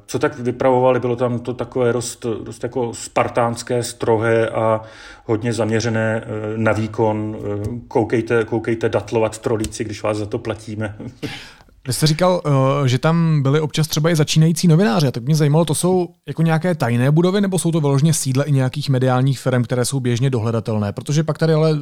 co 0.06 0.18
tak 0.18 0.38
vypravovali, 0.38 1.00
bylo 1.00 1.16
tam 1.16 1.38
to 1.38 1.54
takové 1.54 1.92
dost, 1.92 2.26
dost 2.44 2.62
jako 2.62 2.94
spartánské, 2.94 3.82
strohé 3.82 4.48
a 4.48 4.80
hodně 5.24 5.52
zaměřené 5.52 6.22
eh, 6.24 6.28
na 6.56 6.72
výkon. 6.72 7.36
Eh, 7.38 7.68
koukejte, 7.88 8.44
koukejte 8.44 8.88
datlovat 8.88 9.38
trolíci, 9.38 9.84
když 9.84 10.02
vás 10.02 10.16
za 10.16 10.26
to 10.26 10.38
platíme. 10.38 10.96
Vy 11.86 11.92
jste 11.92 12.06
říkal, 12.06 12.42
že 12.86 12.98
tam 12.98 13.42
byly 13.42 13.60
občas 13.60 13.88
třeba 13.88 14.10
i 14.10 14.16
začínající 14.16 14.68
novináři, 14.68 15.12
tak 15.12 15.24
mě 15.24 15.36
zajímalo, 15.36 15.64
to 15.64 15.74
jsou 15.74 16.08
jako 16.28 16.42
nějaké 16.42 16.74
tajné 16.74 17.10
budovy, 17.10 17.40
nebo 17.40 17.58
jsou 17.58 17.70
to 17.70 17.80
vyloženě 17.80 18.14
sídla 18.14 18.44
i 18.44 18.52
nějakých 18.52 18.88
mediálních 18.88 19.40
firm, 19.40 19.62
které 19.62 19.84
jsou 19.84 20.00
běžně 20.00 20.30
dohledatelné? 20.30 20.92
Protože 20.92 21.24
pak 21.24 21.38
tady 21.38 21.52
ale 21.52 21.78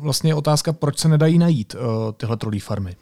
vlastně 0.00 0.30
je 0.30 0.34
otázka, 0.34 0.72
proč 0.72 0.98
se 0.98 1.08
nedají 1.08 1.38
najít 1.38 1.76
tyhle 2.16 2.36
trolí 2.36 2.60
farmy. 2.60 2.96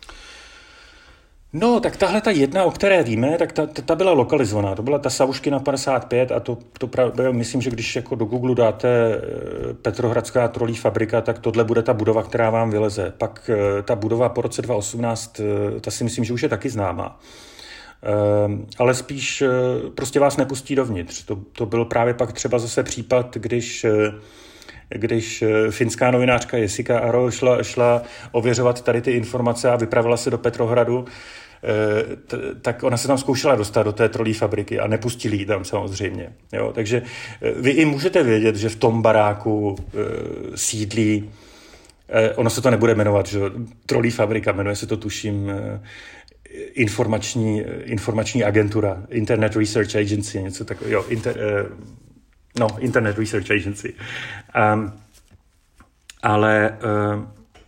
No, 1.53 1.81
tak 1.81 1.97
tahle 1.97 2.21
ta 2.21 2.31
jedna, 2.31 2.65
o 2.65 2.71
které 2.71 3.03
víme, 3.03 3.39
tak 3.39 3.53
ta, 3.53 3.67
ta 3.67 3.95
byla 3.95 4.13
lokalizovaná. 4.13 4.75
To 4.75 4.83
byla 4.83 4.99
ta 4.99 5.11
Savuškina 5.11 5.59
55 5.59 6.33
a 6.33 6.41
to, 6.41 6.59
to 6.79 6.87
právě, 6.87 7.33
myslím, 7.33 7.63
že 7.63 7.71
když 7.71 7.97
jako 7.97 8.15
do 8.15 8.25
Google 8.25 8.55
dáte 8.55 8.89
eh, 8.89 9.75
Petrohradská 9.75 10.49
trolí 10.49 10.75
fabrika, 10.75 11.21
tak 11.21 11.39
tohle 11.39 11.65
bude 11.65 11.83
ta 11.83 11.95
budova, 11.95 12.23
která 12.23 12.51
vám 12.51 12.71
vyleze. 12.71 13.13
Pak 13.19 13.51
eh, 13.53 13.83
ta 13.83 13.97
budova 13.97 14.29
po 14.29 14.43
roce 14.43 14.63
2018, 14.63 15.41
eh, 15.41 15.81
ta 15.81 15.91
si 15.91 16.05
myslím, 16.05 16.25
že 16.25 16.33
už 16.33 16.43
je 16.43 16.49
taky 16.49 16.71
známá. 16.71 17.21
Ale 18.79 18.95
spíš 18.95 19.43
prostě 19.95 20.21
vás 20.21 20.37
nepustí 20.37 20.75
dovnitř. 20.75 21.25
To, 21.25 21.37
to 21.53 21.67
byl 21.67 21.85
právě 21.85 22.15
pak 22.15 22.33
třeba 22.33 22.59
zase 22.59 22.83
případ, 22.83 23.37
když 23.37 23.87
když 24.89 25.45
finská 25.71 26.11
novinářka 26.11 26.57
Jessica 26.57 26.99
Aro 26.99 27.31
šla, 27.31 27.63
šla 27.63 28.03
ověřovat 28.33 28.83
tady 28.83 29.01
ty 29.01 29.13
informace 29.13 29.71
a 29.71 29.77
vypravila 29.77 30.17
se 30.17 30.31
do 30.31 30.39
Petrohradu, 30.39 31.05
Eh, 31.65 32.17
tak 32.63 32.83
ona 32.83 32.97
se 32.97 33.09
tam 33.09 33.19
zkoušela 33.19 33.55
dostat 33.55 33.83
do 33.83 33.93
té 33.93 34.09
trolí 34.09 34.33
fabriky 34.33 34.81
a 34.81 34.87
nepustili 34.87 35.37
ji 35.37 35.47
tam 35.47 35.65
samozřejmě. 35.65 36.33
Jo? 36.53 36.73
Takže 36.75 37.03
eh, 37.43 37.53
vy 37.57 37.71
i 37.71 37.85
můžete 37.85 38.23
vědět, 38.23 38.57
že 38.57 38.69
v 38.69 38.77
tom 38.77 39.03
baráku 39.03 39.77
e, 39.79 40.57
sídlí, 40.57 41.31
e, 42.09 42.35
ono 42.35 42.51
se 42.51 42.61
to 42.61 42.71
nebude 42.71 42.95
jmenovat, 42.95 43.27
že 43.27 43.41
trolí 43.87 44.11
fabrika, 44.11 44.53
jmenuje 44.53 44.77
se 44.77 44.87
to 44.87 44.97
tuším 44.97 45.51
e, 45.51 45.81
informační, 46.75 47.63
informační 47.85 48.45
agentura, 48.45 49.03
Internet 49.11 49.57
Research 49.57 49.97
Agency, 49.97 50.43
něco 50.43 50.65
takového, 50.65 51.09
inter, 51.09 51.39
e, 51.39 51.65
no, 52.59 52.67
Internet 52.79 53.19
Research 53.19 53.51
Agency. 53.51 53.95
Um, 54.75 54.93
ale 56.23 56.69
e, 56.69 56.75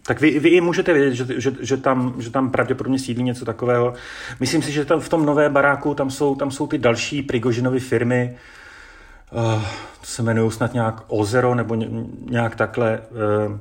tak 0.07 0.20
vy, 0.20 0.38
vy 0.38 0.48
i 0.48 0.61
můžete 0.61 0.92
vědět, 0.92 1.14
že, 1.14 1.40
že, 1.40 1.53
že, 1.61 1.76
tam, 1.76 2.14
že 2.18 2.31
tam 2.31 2.50
pravděpodobně 2.50 2.98
sídlí 2.98 3.22
něco 3.22 3.44
takového. 3.44 3.94
Myslím 4.40 4.62
si, 4.62 4.72
že 4.72 4.85
tam 4.85 5.00
v 5.00 5.09
tom 5.09 5.26
nové 5.26 5.48
baráku 5.48 5.94
tam 5.94 6.11
jsou, 6.11 6.35
tam 6.35 6.50
jsou 6.50 6.66
ty 6.66 6.79
další 6.79 7.22
Prigožinovy 7.22 7.81
firmy, 7.81 8.37
uh, 9.33 9.62
to 10.00 10.07
se 10.07 10.22
jmenují 10.22 10.50
snad 10.50 10.74
nějak 10.74 11.03
Ozero 11.09 11.55
nebo 11.55 11.74
nějak 12.31 12.57
takhle. 12.57 13.00
Uh, 13.48 13.59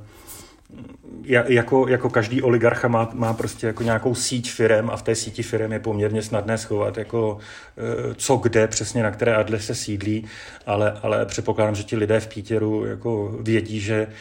jako, 1.26 1.88
jako 1.88 2.10
každý 2.10 2.42
oligarcha 2.42 2.88
má, 2.88 3.10
má 3.14 3.34
prostě 3.34 3.68
jako 3.68 3.84
nějakou 3.84 4.16
síť 4.16 4.52
firem 4.52 4.90
a 4.90 4.98
v 4.98 5.02
té 5.02 5.16
síti 5.16 5.44
firem 5.44 5.72
je 5.72 5.80
poměrně 5.80 6.22
snadné 6.22 6.58
schovat, 6.58 6.98
jako 6.98 7.34
uh, 7.34 8.14
co 8.14 8.38
kde 8.38 8.68
přesně 8.68 9.04
na 9.04 9.12
které 9.12 9.36
adrese 9.36 9.76
sídlí, 9.76 10.26
ale, 10.66 11.00
ale 11.04 11.26
předpokládám, 11.26 11.76
že 11.76 11.84
ti 11.84 11.96
lidé 11.96 12.20
v 12.20 12.28
Pítěru 12.28 12.86
jako 12.86 13.38
vědí, 13.42 13.80
že 13.80 14.08
uh, 14.08 14.14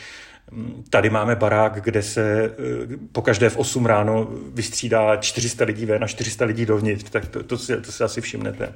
Tady 0.91 1.11
máme 1.11 1.37
barák, 1.37 1.83
kde 1.83 2.03
se 2.03 2.45
eh, 2.45 2.97
po 3.13 3.23
každé 3.23 3.51
v 3.51 3.57
8 3.57 3.87
ráno 3.87 4.29
vystřídá 4.55 5.17
400 5.17 5.65
lidí 5.65 5.87
ven 5.87 6.05
a 6.05 6.07
400 6.07 6.45
lidí 6.45 6.67
dovnitř, 6.67 7.11
tak 7.11 7.29
to, 7.29 7.43
to, 7.43 7.59
si, 7.59 7.81
to 7.81 7.93
si 7.93 8.05
asi 8.05 8.21
všimnete. 8.21 8.73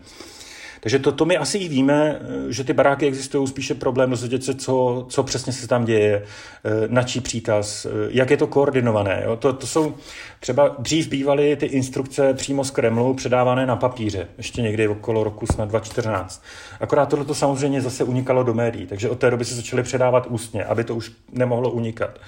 Takže 0.82 0.98
to, 0.98 1.12
to 1.12 1.24
my 1.24 1.36
asi 1.36 1.58
i 1.58 1.68
víme, 1.68 2.20
eh, 2.20 2.52
že 2.52 2.64
ty 2.64 2.72
baráky 2.72 3.06
existují, 3.06 3.48
spíše 3.48 3.74
problém 3.74 4.10
dozvědět 4.10 4.44
se, 4.44 4.54
co, 4.54 5.06
co 5.08 5.22
přesně 5.22 5.52
se 5.52 5.68
tam 5.68 5.84
děje, 5.84 6.22
eh, 6.64 6.70
na 6.88 7.02
čí 7.02 7.20
příkaz, 7.20 7.84
eh, 7.84 7.88
jak 8.10 8.30
je 8.30 8.36
to 8.36 8.46
koordinované. 8.46 9.22
Jo? 9.24 9.36
To, 9.36 9.52
to 9.52 9.66
jsou 9.66 9.94
třeba 10.40 10.76
dřív 10.78 11.08
bývaly 11.08 11.56
ty 11.56 11.66
instrukce 11.66 12.34
přímo 12.34 12.64
z 12.64 12.70
Kremlu 12.70 13.14
předávané 13.14 13.66
na 13.66 13.76
papíře, 13.76 14.28
ještě 14.36 14.62
někdy 14.62 14.88
okolo 14.88 15.24
roku 15.24 15.46
snad 15.46 15.68
2014. 15.68 16.42
Akorát 16.80 17.06
tohle 17.06 17.24
to 17.24 17.34
samozřejmě 17.34 17.80
zase 17.80 18.04
unikalo 18.04 18.42
do 18.42 18.54
médií, 18.54 18.86
takže 18.86 19.10
od 19.10 19.18
té 19.18 19.30
doby 19.30 19.44
se 19.44 19.54
začaly 19.54 19.82
předávat 19.82 20.26
ústně, 20.26 20.64
aby 20.64 20.84
to 20.84 20.94
už 20.94 21.12
nemohlo 21.32 21.70
unikat. 21.70 22.18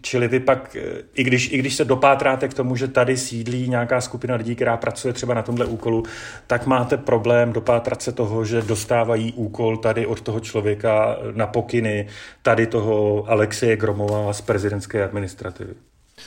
Čili 0.00 0.28
vy 0.28 0.40
pak, 0.40 0.76
i 1.14 1.24
když, 1.24 1.52
i 1.52 1.58
když 1.58 1.74
se 1.74 1.84
dopátráte 1.84 2.48
k 2.48 2.54
tomu, 2.54 2.76
že 2.76 2.88
tady 2.88 3.16
sídlí 3.16 3.68
nějaká 3.68 4.00
skupina 4.00 4.34
lidí, 4.34 4.54
která 4.54 4.76
pracuje 4.76 5.14
třeba 5.14 5.34
na 5.34 5.42
tomhle 5.42 5.66
úkolu, 5.66 6.02
tak 6.46 6.66
máte 6.66 6.96
problém 6.96 7.52
dopátrat 7.52 8.02
se 8.02 8.12
toho, 8.12 8.44
že 8.44 8.62
dostávají 8.62 9.32
úkol 9.32 9.76
tady 9.76 10.06
od 10.06 10.20
toho 10.20 10.40
člověka 10.40 11.16
na 11.34 11.46
pokyny 11.46 12.08
tady 12.42 12.66
toho 12.66 13.24
Alexeje 13.28 13.76
Gromova 13.76 14.32
z 14.32 14.40
prezidentské 14.40 15.04
administrativy. 15.04 15.74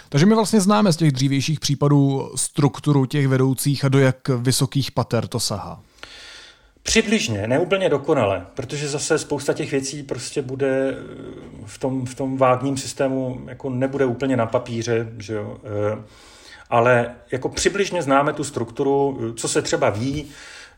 Takže 0.09 0.25
my 0.25 0.35
vlastně 0.35 0.61
známe 0.61 0.93
z 0.93 0.97
těch 0.97 1.11
dřívějších 1.11 1.59
případů 1.59 2.31
strukturu 2.35 3.05
těch 3.05 3.27
vedoucích 3.27 3.85
a 3.85 3.89
do 3.89 3.99
jak 3.99 4.27
vysokých 4.27 4.91
pater 4.91 5.27
to 5.27 5.39
sahá. 5.39 5.81
Přibližně, 6.87 7.47
neúplně 7.47 7.89
dokonale, 7.89 8.45
protože 8.53 8.87
zase 8.87 9.17
spousta 9.17 9.53
těch 9.53 9.71
věcí 9.71 10.03
prostě 10.03 10.41
bude 10.41 10.89
eh, 10.89 10.95
v 11.65 11.77
tom, 11.77 12.05
v 12.05 12.15
tom 12.15 12.37
vágním 12.37 12.77
systému, 12.77 13.41
jako 13.47 13.69
nebude 13.69 14.05
úplně 14.05 14.37
na 14.37 14.45
papíře, 14.45 15.07
že 15.17 15.33
jo? 15.33 15.57
Eh, 15.63 16.03
ale 16.69 17.15
jako 17.31 17.49
přibližně 17.49 18.01
známe 18.01 18.33
tu 18.33 18.43
strukturu, 18.43 19.19
co 19.35 19.47
se 19.47 19.61
třeba 19.61 19.89
ví, 19.89 20.25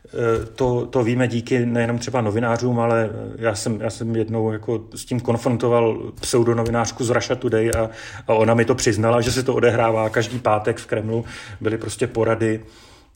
eh, 0.06 0.46
to, 0.46 0.86
to 0.86 1.02
víme 1.02 1.28
díky 1.28 1.66
nejenom 1.66 1.98
třeba 1.98 2.20
novinářům, 2.20 2.80
ale 2.80 3.10
já 3.36 3.54
jsem, 3.54 3.80
já 3.80 3.90
jsem 3.90 4.16
jednou 4.16 4.52
jako 4.52 4.84
s 4.94 5.04
tím 5.04 5.20
konfrontoval 5.20 6.12
pseudonovinářku 6.20 7.04
z 7.04 7.10
Russia 7.10 7.36
Today 7.36 7.70
a, 7.70 7.90
a 8.26 8.34
ona 8.34 8.54
mi 8.54 8.64
to 8.64 8.74
přiznala, 8.74 9.20
že 9.20 9.32
se 9.32 9.42
to 9.42 9.54
odehrává 9.54 10.08
každý 10.08 10.38
pátek 10.38 10.78
v 10.78 10.86
Kremlu. 10.86 11.24
Byly 11.60 11.78
prostě 11.78 12.06
porady 12.06 12.60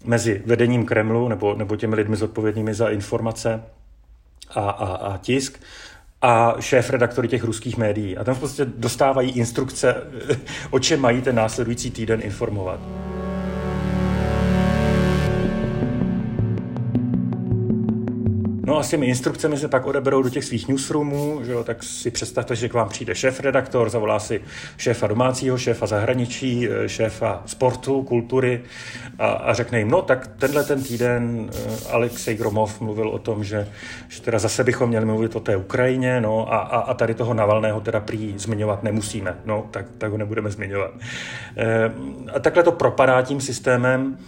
mezi 0.05 0.43
vedením 0.47 0.87
Kremlu 0.87 1.29
nebo, 1.29 1.55
nebo 1.55 1.77
těmi 1.77 1.97
lidmi 1.97 2.17
zodpovědnými 2.17 2.75
za 2.75 2.89
informace 2.89 3.63
a, 4.51 4.71
a, 4.71 4.87
a 4.95 5.19
tisk 5.19 5.61
a 6.23 6.55
šéf 6.61 6.91
redaktory 6.91 7.29
těch 7.29 7.45
ruských 7.45 7.77
médií. 7.77 8.17
A 8.17 8.25
tam 8.25 8.37
prostě 8.37 8.65
dostávají 8.65 9.31
instrukce, 9.31 9.95
o 10.71 10.79
čem 10.79 11.01
mají 11.01 11.23
ten 11.23 11.35
následující 11.35 11.91
týden 11.91 12.21
informovat. 12.23 12.81
No 18.73 18.79
a 18.79 18.83
s 18.83 18.89
těmi 18.89 19.07
instrukcemi 19.07 19.59
se 19.59 19.69
pak 19.69 19.87
odeberou 19.87 20.23
do 20.23 20.31
těch 20.31 20.45
svých 20.45 20.69
newsroomů, 20.69 21.41
že 21.45 21.53
jo, 21.53 21.65
tak 21.65 21.83
si 21.83 22.11
představte, 22.11 22.57
že 22.57 22.69
k 22.69 22.73
vám 22.73 22.89
přijde 22.89 23.15
šéf-redaktor, 23.15 23.91
zavolá 23.91 24.19
si 24.19 24.41
šéfa 24.77 25.07
domácího, 25.07 25.59
šéfa 25.59 25.87
zahraničí, 25.87 26.69
eh, 26.69 26.89
šéfa 26.89 27.43
sportu, 27.47 28.03
kultury 28.03 28.63
a, 29.19 29.27
a 29.27 29.53
řekne 29.53 29.79
jim, 29.79 29.91
no 29.91 30.03
tak 30.03 30.27
tenhle 30.27 30.65
ten 30.65 30.83
týden 30.83 31.51
eh, 31.53 31.93
Alexej 31.93 32.37
Gromov 32.37 32.81
mluvil 32.81 33.09
o 33.09 33.19
tom, 33.19 33.45
že, 33.45 33.69
že 34.09 34.23
teda 34.23 34.39
zase 34.39 34.65
bychom 34.65 34.89
měli 34.89 35.07
mluvit 35.07 35.37
o 35.37 35.41
té 35.41 35.57
Ukrajině, 35.57 36.21
no 36.21 36.53
a, 36.53 36.59
a, 36.59 36.81
a 36.81 36.95
tady 36.95 37.15
toho 37.15 37.35
Navalného 37.35 37.81
teda 37.81 38.01
prý 38.01 38.35
zmiňovat 38.37 38.83
nemusíme, 38.83 39.37
no 39.45 39.67
tak, 39.71 39.87
tak 39.99 40.11
ho 40.11 40.19
nebudeme 40.19 40.51
zmiňovat. 40.51 40.91
E, 41.57 41.93
a 42.35 42.39
takhle 42.41 42.63
to 42.63 42.73
propadá 42.73 43.23
tím 43.23 43.41
systémem 43.41 44.19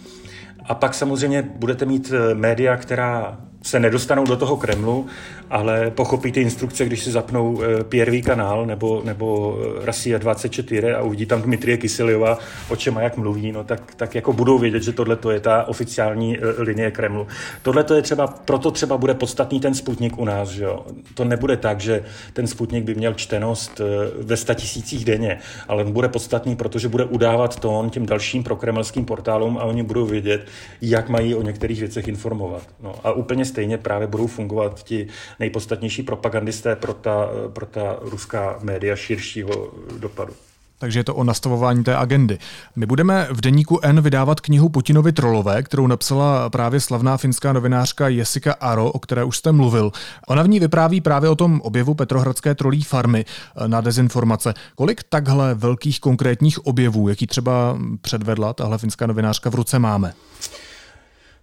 a 0.65 0.75
pak 0.75 0.93
samozřejmě 0.93 1.41
budete 1.41 1.85
mít 1.85 2.13
média, 2.33 2.77
která 2.77 3.37
se 3.65 3.79
nedostanou 3.79 4.23
do 4.23 4.37
toho 4.37 4.57
Kremlu, 4.57 5.05
ale 5.49 5.91
pochopí 5.91 6.31
ty 6.31 6.41
instrukce, 6.41 6.85
když 6.85 7.03
si 7.03 7.11
zapnou 7.11 7.61
eh, 7.61 7.83
PRV 7.83 8.25
kanál 8.25 8.65
nebo, 8.65 9.01
nebo 9.05 9.57
eh, 9.81 9.85
Rasia 9.85 10.17
24 10.17 10.93
a 10.93 11.01
uvidí 11.01 11.25
tam 11.25 11.41
Dmitrie 11.41 11.77
Kyseliova, 11.77 12.37
o 12.69 12.75
čem 12.75 12.97
a 12.97 13.01
jak 13.01 13.17
mluví, 13.17 13.51
no 13.51 13.63
tak, 13.63 13.95
tak 13.95 14.15
jako 14.15 14.33
budou 14.33 14.59
vědět, 14.59 14.83
že 14.83 14.91
tohle 14.91 15.17
je 15.31 15.39
ta 15.39 15.67
oficiální 15.67 16.37
eh, 16.37 16.41
linie 16.61 16.91
Kremlu. 16.91 17.27
Tohle 17.61 17.85
je 17.95 18.01
třeba, 18.01 18.27
proto 18.27 18.71
třeba 18.71 18.97
bude 18.97 19.13
podstatný 19.13 19.59
ten 19.59 19.73
Sputnik 19.73 20.17
u 20.17 20.25
nás, 20.25 20.49
že 20.49 20.63
jo. 20.63 20.85
To 21.13 21.23
nebude 21.25 21.57
tak, 21.57 21.79
že 21.79 22.03
ten 22.33 22.47
Sputnik 22.47 22.83
by 22.83 22.95
měl 22.95 23.13
čtenost 23.13 23.81
ve 24.21 24.55
tisících 24.55 25.05
denně, 25.05 25.37
ale 25.67 25.83
on 25.83 25.91
bude 25.91 26.09
podstatný, 26.09 26.55
protože 26.55 26.87
bude 26.89 27.05
udávat 27.05 27.59
tón 27.59 27.89
těm 27.89 28.05
dalším 28.05 28.43
prokremelským 28.43 29.05
portálům 29.05 29.57
a 29.57 29.63
oni 29.63 29.83
budou 29.83 30.05
vědět, 30.05 30.47
jak 30.81 31.09
mají 31.09 31.35
o 31.35 31.41
některých 31.41 31.79
věcech 31.79 32.07
informovat. 32.07 32.63
No 32.83 32.95
a 33.03 33.11
úplně 33.11 33.45
stejně 33.55 33.77
právě 33.77 34.07
budou 34.07 34.27
fungovat 34.27 34.83
ti 34.83 35.07
nejpodstatnější 35.39 36.03
propagandisté 36.03 36.75
pro 36.75 36.93
ta, 36.93 37.27
pro 37.53 37.65
ta 37.65 37.95
ruská 38.01 38.59
média 38.61 38.95
širšího 38.95 39.71
dopadu. 39.99 40.33
Takže 40.79 40.99
je 40.99 41.03
to 41.03 41.15
o 41.15 41.23
nastavování 41.23 41.83
té 41.83 41.95
agendy. 41.95 42.37
My 42.75 42.85
budeme 42.85 43.27
v 43.31 43.41
deníku 43.41 43.79
N 43.83 44.01
vydávat 44.01 44.39
knihu 44.39 44.69
Putinovi 44.69 45.11
trolové, 45.11 45.63
kterou 45.63 45.87
napsala 45.87 46.49
právě 46.49 46.79
slavná 46.79 47.17
finská 47.17 47.53
novinářka 47.53 48.07
Jessica 48.07 48.53
Aro, 48.53 48.91
o 48.91 48.99
které 48.99 49.23
už 49.23 49.37
jste 49.37 49.51
mluvil. 49.51 49.91
Ona 50.27 50.43
v 50.43 50.47
ní 50.47 50.59
vypráví 50.59 51.01
právě 51.01 51.29
o 51.29 51.35
tom 51.35 51.61
objevu 51.61 51.93
Petrohradské 51.93 52.55
trolí 52.55 52.83
farmy 52.83 53.25
na 53.67 53.81
dezinformace. 53.81 54.53
Kolik 54.75 55.03
takhle 55.03 55.53
velkých 55.53 55.99
konkrétních 55.99 56.65
objevů, 56.65 57.09
jaký 57.09 57.27
třeba 57.27 57.77
předvedla 58.01 58.53
tahle 58.53 58.77
finská 58.77 59.07
novinářka 59.07 59.49
v 59.49 59.55
ruce 59.55 59.79
máme? 59.79 60.13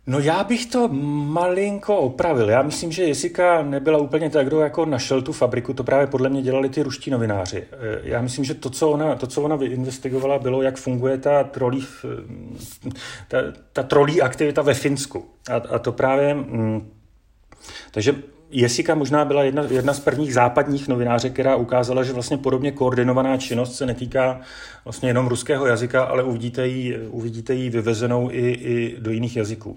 No 0.06 0.20
já 0.20 0.44
bych 0.44 0.66
to 0.66 0.88
malinko 0.88 1.96
opravil. 1.96 2.50
Já 2.50 2.62
myslím, 2.62 2.92
že 2.92 3.04
Jessica 3.04 3.62
nebyla 3.62 3.98
úplně 3.98 4.30
tak, 4.30 4.46
kdo 4.46 4.60
jako 4.60 4.84
našel 4.84 5.22
tu 5.22 5.32
fabriku, 5.32 5.74
to 5.74 5.84
právě 5.84 6.06
podle 6.06 6.28
mě 6.28 6.42
dělali 6.42 6.68
ty 6.68 6.82
ruští 6.82 7.10
novináři. 7.10 7.64
Eh, 7.72 8.00
já 8.02 8.22
myslím, 8.22 8.44
že 8.44 8.54
to, 8.54 8.70
co 8.70 8.90
ona, 8.90 9.16
to, 9.16 9.26
co 9.26 9.42
ona 9.42 9.58
investigovala, 9.62 10.38
bylo, 10.38 10.62
jak 10.62 10.76
funguje 10.76 11.18
ta 11.18 11.44
trolí, 11.44 11.86
ta, 13.28 13.38
ta 13.72 13.82
trolí 13.82 14.22
aktivita 14.22 14.62
ve 14.62 14.74
Finsku. 14.74 15.24
A, 15.50 15.54
a 15.54 15.78
to 15.78 15.92
právě... 15.92 16.34
Mm, 16.34 16.90
takže 17.90 18.14
Jessica 18.52 18.94
možná 18.94 19.24
byla 19.24 19.44
jedna, 19.44 19.62
jedna 19.70 19.94
z 19.94 20.00
prvních 20.00 20.34
západních 20.34 20.88
novinářek, 20.88 21.32
která 21.32 21.56
ukázala, 21.56 22.02
že 22.02 22.12
vlastně 22.12 22.36
podobně 22.36 22.72
koordinovaná 22.72 23.36
činnost 23.36 23.74
se 23.74 23.86
netýká 23.86 24.40
vlastně 24.84 25.08
jenom 25.08 25.26
ruského 25.26 25.66
jazyka, 25.66 26.04
ale 26.04 26.22
uvidíte 26.22 26.68
ji, 26.68 26.98
uvidíte 26.98 27.54
ji 27.54 27.70
vyvezenou 27.70 28.30
i, 28.30 28.50
i 28.50 28.96
do 28.98 29.10
jiných 29.10 29.36
jazyků. 29.36 29.76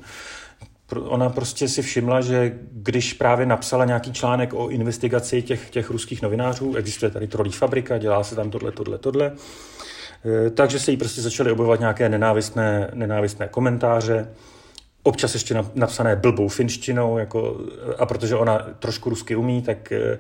Ona 0.96 1.30
prostě 1.30 1.68
si 1.68 1.82
všimla, 1.82 2.22
že 2.22 2.60
když 2.72 3.14
právě 3.14 3.46
napsala 3.46 3.86
nějaký 3.86 4.14
článek 4.14 4.54
o 4.54 4.70
investigaci 4.70 5.42
těch, 5.42 5.70
těch 5.70 5.90
ruských 5.90 6.22
novinářů, 6.22 6.76
existuje 6.76 7.12
tady 7.12 7.28
trolí 7.28 7.52
fabrika, 7.52 7.98
dělá 7.98 8.24
se 8.24 8.36
tam 8.36 8.52
tohle, 8.52 8.72
tohle, 8.72 8.98
tohle, 8.98 9.32
eh, 10.26 10.50
takže 10.50 10.80
se 10.80 10.92
jí 10.92 10.98
prostě 10.98 11.22
začaly 11.22 11.52
objevovat 11.52 11.80
nějaké 11.80 12.10
nenávistné, 12.10 12.92
nenávistné 12.94 13.48
komentáře, 13.48 14.28
občas 15.06 15.34
ještě 15.34 15.64
napsané 15.76 16.16
blbou 16.16 16.48
finštinou, 16.48 17.18
jako, 17.18 17.58
a 18.00 18.06
protože 18.06 18.36
ona 18.36 18.58
trošku 18.80 19.10
rusky 19.10 19.36
umí, 19.36 19.62
tak, 19.62 19.92
eh, 19.92 20.18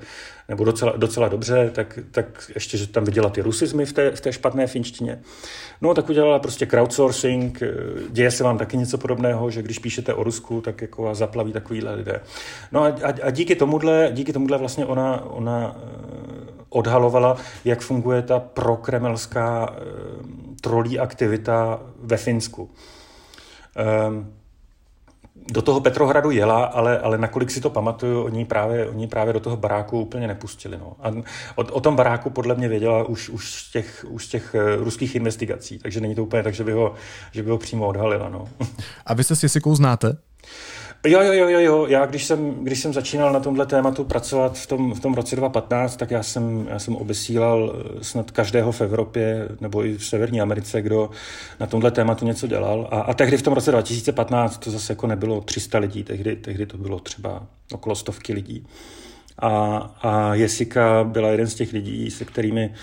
nebo 0.50 0.63
docela, 0.63 0.93
docela 0.98 1.28
dobře, 1.28 1.69
tak, 1.74 2.00
tak 2.12 2.52
ještě, 2.56 2.78
že 2.78 2.88
tam 2.88 3.04
viděla 3.04 3.30
ty 3.30 3.41
rusizmy 3.41 3.86
v 3.86 3.93
té, 3.93 4.12
v 4.12 4.21
té 4.21 4.34
špatné 4.34 4.67
finštině. 4.67 5.21
No, 5.82 5.93
tak 5.93 6.10
udělala 6.10 6.39
prostě 6.39 6.65
crowdsourcing, 6.65 7.62
eh, 7.62 7.67
děje 8.10 8.32
se 8.32 8.43
vám 8.43 8.58
taky 8.58 8.78
něco 8.78 8.98
podobného, 8.98 9.50
že 9.50 9.62
když 9.62 9.80
píšete 9.80 10.13
o 10.13 10.24
Rusku, 10.24 10.62
tak 10.62 10.82
jako 10.82 11.04
vás 11.04 11.17
zaplaví 11.17 11.54
takovýhle 11.54 11.95
lidé. 11.95 12.21
No 12.71 12.84
a, 12.84 12.88
a, 12.88 13.13
a 13.24 13.30
díky 13.30 13.56
tomuhle, 13.56 14.10
díky 14.13 14.34
tomuhle 14.34 14.58
vlastně 14.58 14.86
ona, 14.86 15.26
ona 15.26 15.76
eh, 15.78 16.56
odhalovala, 16.69 17.38
jak 17.65 17.82
funguje 17.82 18.21
ta 18.21 18.39
prokremelská 18.39 19.76
trolí 20.62 21.00
aktivita 21.00 21.80
ve 22.04 22.17
Finsku. 22.17 22.69
Um, 24.08 24.34
do 25.52 25.62
toho 25.62 25.82
Petrohradu 25.82 26.32
jela, 26.32 26.65
ale, 26.65 27.00
ale 27.00 27.17
nakolik 27.17 27.52
si 27.52 27.62
to 27.62 27.69
pamatuju, 27.69 28.24
oni 28.24 28.45
právě, 28.45 28.89
oni 28.89 29.08
právě 29.08 29.34
do 29.34 29.39
toho 29.39 29.58
baráku 29.58 30.02
úplně 30.02 30.28
nepustili. 30.28 30.78
No. 30.78 30.95
A 31.00 31.10
o, 31.56 31.63
o 31.63 31.82
tom 31.82 31.95
baráku 31.95 32.30
podle 32.30 32.56
mě 32.56 32.67
věděla 32.67 33.04
už, 33.04 33.30
už, 33.30 33.54
z 33.54 33.71
těch, 33.71 34.06
už 34.10 34.26
z 34.26 34.30
těch 34.30 34.56
eh, 34.56 34.76
ruských 34.76 35.15
investigací, 35.15 35.80
takže 35.80 36.02
není 36.02 36.15
to 36.15 36.24
úplně 36.24 36.43
tak, 36.43 36.54
že 36.54 36.63
by 36.63 36.71
ho, 36.71 36.93
že 37.32 37.43
by 37.43 37.50
ho 37.50 37.58
přímo 37.58 37.88
odhalila. 37.88 38.30
No. 38.30 38.48
A 39.06 39.13
vy 39.13 39.24
se 39.24 39.36
s 39.36 39.43
Jessikou 39.43 39.76
znáte? 39.76 40.17
Jo, 41.08 41.21
jo, 41.21 41.34
jo, 41.34 41.49
jo, 41.49 41.60
jo. 41.60 41.86
Já 41.89 42.05
když 42.05 42.25
jsem, 42.25 42.51
když 42.51 42.79
jsem 42.79 42.93
začínal 42.93 43.34
na 43.34 43.39
tomhle 43.39 43.65
tématu 43.65 44.03
pracovat 44.03 44.58
v 44.58 44.67
tom, 44.67 44.93
v 44.93 44.99
tom 44.99 45.13
roce 45.13 45.36
2015, 45.36 45.95
tak 45.95 46.12
já 46.12 46.23
jsem, 46.23 46.67
já 46.69 46.79
jsem 46.79 46.95
obesílal 46.95 47.75
eh, 47.75 48.03
snad 48.03 48.31
každého 48.31 48.71
v 48.71 48.81
Evropě 48.81 49.47
nebo 49.62 49.86
i 49.86 49.97
v 49.97 50.05
Severní 50.05 50.41
Americe, 50.41 50.81
kdo 50.81 51.10
na 51.60 51.67
tomhle 51.67 51.91
tématu 51.91 52.25
něco 52.25 52.47
dělal. 52.47 52.88
A, 52.91 53.01
a 53.01 53.13
tehdy 53.13 53.38
v 53.38 53.41
tom 53.41 53.53
roce 53.53 53.71
2015 53.71 54.58
to 54.58 54.71
zase 54.71 54.93
jako 54.93 55.08
nebylo 55.08 55.41
300 55.41 55.77
lidí, 55.77 56.03
tehdy, 56.03 56.36
tehdy 56.36 56.65
to 56.65 56.77
bylo 56.77 56.99
třeba 56.99 57.43
okolo 57.71 57.95
stovky 57.95 58.34
lidí. 58.34 58.67
A, 59.39 59.77
a 60.01 60.36
Jessica 60.36 61.03
byla 61.03 61.29
jeden 61.29 61.47
z 61.47 61.55
těch 61.55 61.73
lidí, 61.73 62.12
se 62.12 62.25
kterými 62.25 62.73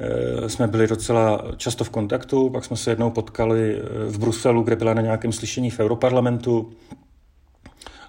eh, 0.00 0.48
jsme 0.48 0.66
byli 0.66 0.86
docela 0.86 1.44
často 1.56 1.84
v 1.84 1.90
kontaktu, 1.90 2.50
pak 2.50 2.64
jsme 2.64 2.76
se 2.76 2.90
jednou 2.90 3.10
potkali 3.10 3.76
eh, 3.76 3.82
v 4.06 4.18
Bruselu, 4.18 4.62
kde 4.62 4.76
byla 4.76 4.94
na 4.94 5.02
nějakém 5.02 5.32
slyšení 5.32 5.70
v 5.70 5.80
Europarlamentu 5.80 6.72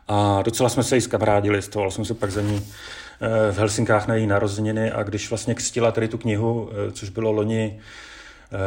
a 0.09 0.41
docela 0.41 0.69
jsme 0.69 0.83
se 0.83 0.95
jí 0.95 1.01
zkamarádili, 1.01 1.61
stavoval 1.61 1.91
jsem 1.91 2.05
se 2.05 2.13
pak 2.13 2.31
za 2.31 2.41
ní 2.41 2.67
eh, 3.21 3.51
v 3.51 3.57
Helsinkách 3.57 4.07
na 4.07 4.15
její 4.15 4.27
narozeniny 4.27 4.91
a 4.91 5.03
když 5.03 5.29
vlastně 5.29 5.55
kstila 5.55 5.91
tady 5.91 6.07
tu 6.07 6.17
knihu, 6.17 6.69
eh, 6.71 6.91
což 6.91 7.09
bylo 7.09 7.31
loni 7.31 7.79
eh, 7.79 8.57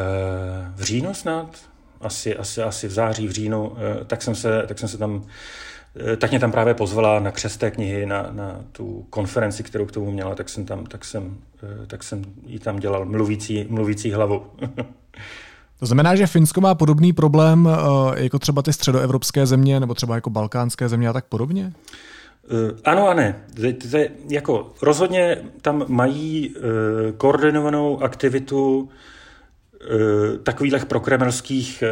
v 0.74 0.82
říjnu 0.82 1.14
snad, 1.14 1.56
asi, 2.00 2.36
asi, 2.36 2.62
asi 2.62 2.88
v 2.88 2.90
září, 2.90 3.28
v 3.28 3.30
říjnu, 3.30 3.76
tak 4.06 4.22
jsem 4.22 4.34
se, 4.34 4.64
tak 4.66 4.78
jsem 4.78 4.88
se 4.88 4.98
tam 4.98 5.26
tak 6.18 6.30
mě 6.30 6.40
tam 6.40 6.52
právě 6.52 6.74
pozvala 6.74 7.20
na 7.20 7.30
křesté 7.30 7.70
knihy, 7.70 8.06
na, 8.06 8.28
na 8.30 8.64
tu 8.72 9.06
konferenci, 9.10 9.62
kterou 9.62 9.86
k 9.86 9.92
tomu 9.92 10.10
měla, 10.10 10.34
tak 10.34 10.48
jsem, 10.48 10.66
tam, 10.66 10.86
tak 10.86 11.04
jsem, 11.04 11.36
tak 11.86 12.02
jsem 12.02 12.24
jí 12.46 12.58
tam 12.58 12.78
dělal 12.78 13.04
mluvící, 13.04 13.66
mluvící 13.68 14.12
hlavu. 14.12 14.46
To 15.82 15.86
znamená, 15.86 16.14
že 16.14 16.26
Finsko 16.26 16.60
má 16.60 16.74
podobný 16.74 17.12
problém 17.12 17.68
eh, 17.68 18.22
jako 18.22 18.38
třeba 18.38 18.62
ty 18.62 18.72
středoevropské 18.72 19.46
země 19.46 19.80
nebo 19.80 19.94
třeba 19.94 20.14
jako 20.14 20.30
balkánské 20.30 20.88
země 20.88 21.08
a 21.08 21.12
tak 21.12 21.24
podobně? 21.24 21.72
Ano 22.84 23.08
a 23.08 23.14
ne. 23.14 23.44
Jako 24.28 24.72
rozhodně 24.82 25.38
tam 25.62 25.84
mají 25.88 26.54
koordinovanou 27.16 28.02
aktivitu 28.02 28.88
takových 30.42 30.84
prokremelských 30.84 31.84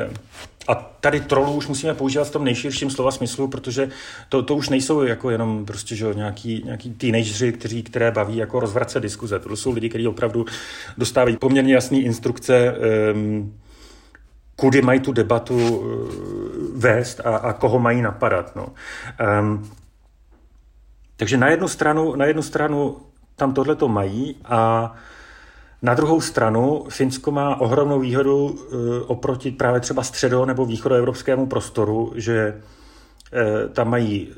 a 0.68 0.74
tady 0.74 1.20
trolů 1.20 1.52
už 1.52 1.66
musíme 1.68 1.94
používat 1.94 2.24
v 2.24 2.30
tom 2.30 2.44
nejširším 2.44 2.90
slova 2.90 3.10
smyslu, 3.10 3.48
protože 3.48 3.88
to, 4.28 4.42
to 4.42 4.56
už 4.56 4.68
nejsou 4.68 5.02
jako 5.02 5.30
jenom 5.30 5.64
prostě 5.64 5.96
že 5.96 6.06
nějaký, 6.14 6.62
nějaký 6.64 6.90
teenageři, 6.90 7.52
kteří, 7.52 7.82
které 7.82 8.10
baví 8.10 8.36
jako 8.36 8.60
rozvrace 8.60 9.00
diskuze. 9.00 9.38
To 9.38 9.56
jsou 9.56 9.72
lidi, 9.72 9.88
kteří 9.88 10.08
opravdu 10.08 10.44
dostávají 10.98 11.36
poměrně 11.36 11.74
jasné 11.74 11.98
instrukce, 11.98 12.74
um, 13.14 13.52
kudy 14.60 14.82
mají 14.82 15.00
tu 15.00 15.12
debatu 15.12 15.78
uh, 15.78 15.86
vést 16.76 17.20
a, 17.20 17.36
a 17.36 17.52
koho 17.52 17.78
mají 17.78 18.02
napadat. 18.02 18.56
No. 18.56 18.66
Um, 19.40 19.70
takže 21.16 21.36
na 21.36 21.48
jednu 21.48 21.68
stranu, 21.68 22.16
na 22.16 22.24
jednu 22.24 22.42
stranu 22.42 22.96
tam 23.36 23.54
tohle 23.54 23.76
to 23.76 23.88
mají 23.88 24.36
a 24.44 24.92
na 25.82 25.94
druhou 25.94 26.20
stranu 26.20 26.84
Finsko 26.88 27.30
má 27.30 27.60
ohromnou 27.60 28.00
výhodu 28.00 28.58
eh, 28.58 28.74
oproti 29.06 29.50
právě 29.50 29.80
třeba 29.80 30.02
středo- 30.02 30.46
nebo 30.46 30.66
východoevropskému 30.66 31.46
prostoru, 31.46 32.12
že 32.16 32.38
eh, 32.38 32.62
tam 33.72 33.90
mají 33.90 34.28
eh, 34.30 34.34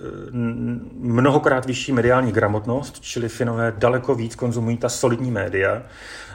mnohokrát 1.00 1.66
vyšší 1.66 1.92
mediální 1.92 2.32
gramotnost, 2.32 3.00
čili 3.00 3.28
Finové 3.28 3.74
daleko 3.78 4.14
víc 4.14 4.34
konzumují 4.34 4.76
ta 4.76 4.88
solidní 4.88 5.30
média. 5.30 5.82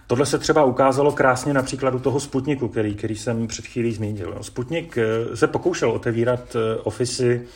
Tohle 0.08 0.26
se 0.26 0.38
třeba 0.38 0.64
ukázalo 0.64 1.12
krásně 1.12 1.54
na 1.54 1.64
příkladu 1.64 2.00
toho 2.00 2.20
Sputniku, 2.20 2.68
který, 2.68 2.96
který 2.96 3.16
jsem 3.16 3.48
před 3.48 3.66
chvílí 3.66 3.94
zmínil. 3.94 4.38
Sputnik 4.42 4.98
se 5.34 5.48
pokoušel 5.48 5.92
otevírat 5.92 6.56
ofisy 6.84 7.48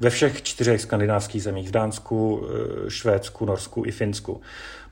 ve 0.00 0.10
všech 0.10 0.42
čtyřech 0.42 0.80
skandinávských 0.80 1.42
zemích, 1.42 1.68
v 1.68 1.72
Dánsku, 1.72 2.48
Švédsku, 2.88 3.44
Norsku 3.44 3.82
i 3.86 3.90
Finsku. 3.90 4.40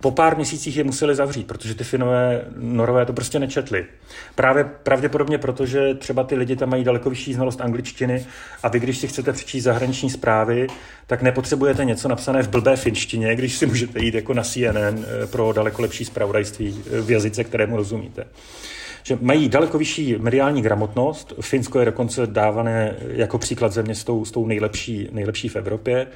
Po 0.00 0.10
pár 0.10 0.36
měsících 0.36 0.76
je 0.76 0.84
museli 0.84 1.14
zavřít, 1.14 1.46
protože 1.46 1.74
ty 1.74 1.84
Finové, 1.84 2.44
Norové 2.56 3.06
to 3.06 3.12
prostě 3.12 3.38
nečetli. 3.38 3.86
Právě 4.34 4.64
pravděpodobně 4.64 5.38
proto, 5.38 5.66
že 5.66 5.94
třeba 5.94 6.24
ty 6.24 6.34
lidi 6.34 6.56
tam 6.56 6.70
mají 6.70 6.84
daleko 6.84 7.10
vyšší 7.10 7.34
znalost 7.34 7.60
angličtiny 7.60 8.26
a 8.62 8.68
vy, 8.68 8.80
když 8.80 8.98
si 8.98 9.08
chcete 9.08 9.32
přečíst 9.32 9.64
zahraniční 9.64 10.10
zprávy, 10.10 10.66
tak 11.06 11.22
nepotřebujete 11.22 11.84
něco 11.84 12.08
napsané 12.08 12.42
v 12.42 12.48
blbé 12.48 12.76
finštině, 12.76 13.34
když 13.36 13.56
si 13.56 13.66
můžete 13.66 14.04
jít 14.04 14.14
jako 14.14 14.34
na 14.34 14.42
CNN 14.42 15.04
eh, 15.04 15.26
pro 15.26 15.52
daleko 15.52 15.82
lepší 15.82 16.04
zpravodajství 16.04 16.84
eh, 16.86 17.00
v 17.00 17.10
jazyce, 17.10 17.44
kterému 17.44 17.76
rozumíte 17.76 18.26
že 19.06 19.18
mají 19.20 19.48
daleko 19.48 19.78
vyšší 19.78 20.16
mediální 20.18 20.62
gramotnost. 20.62 21.32
Finsko 21.40 21.78
je 21.78 21.84
dokonce 21.84 22.26
dávané 22.26 22.96
jako 23.08 23.38
příklad 23.38 23.72
země 23.72 23.94
s 23.94 24.04
tou, 24.04 24.24
s 24.24 24.30
tou 24.30 24.46
nejlepší, 24.46 25.08
nejlepší 25.12 25.48
v 25.48 25.56
Evropě. 25.56 26.06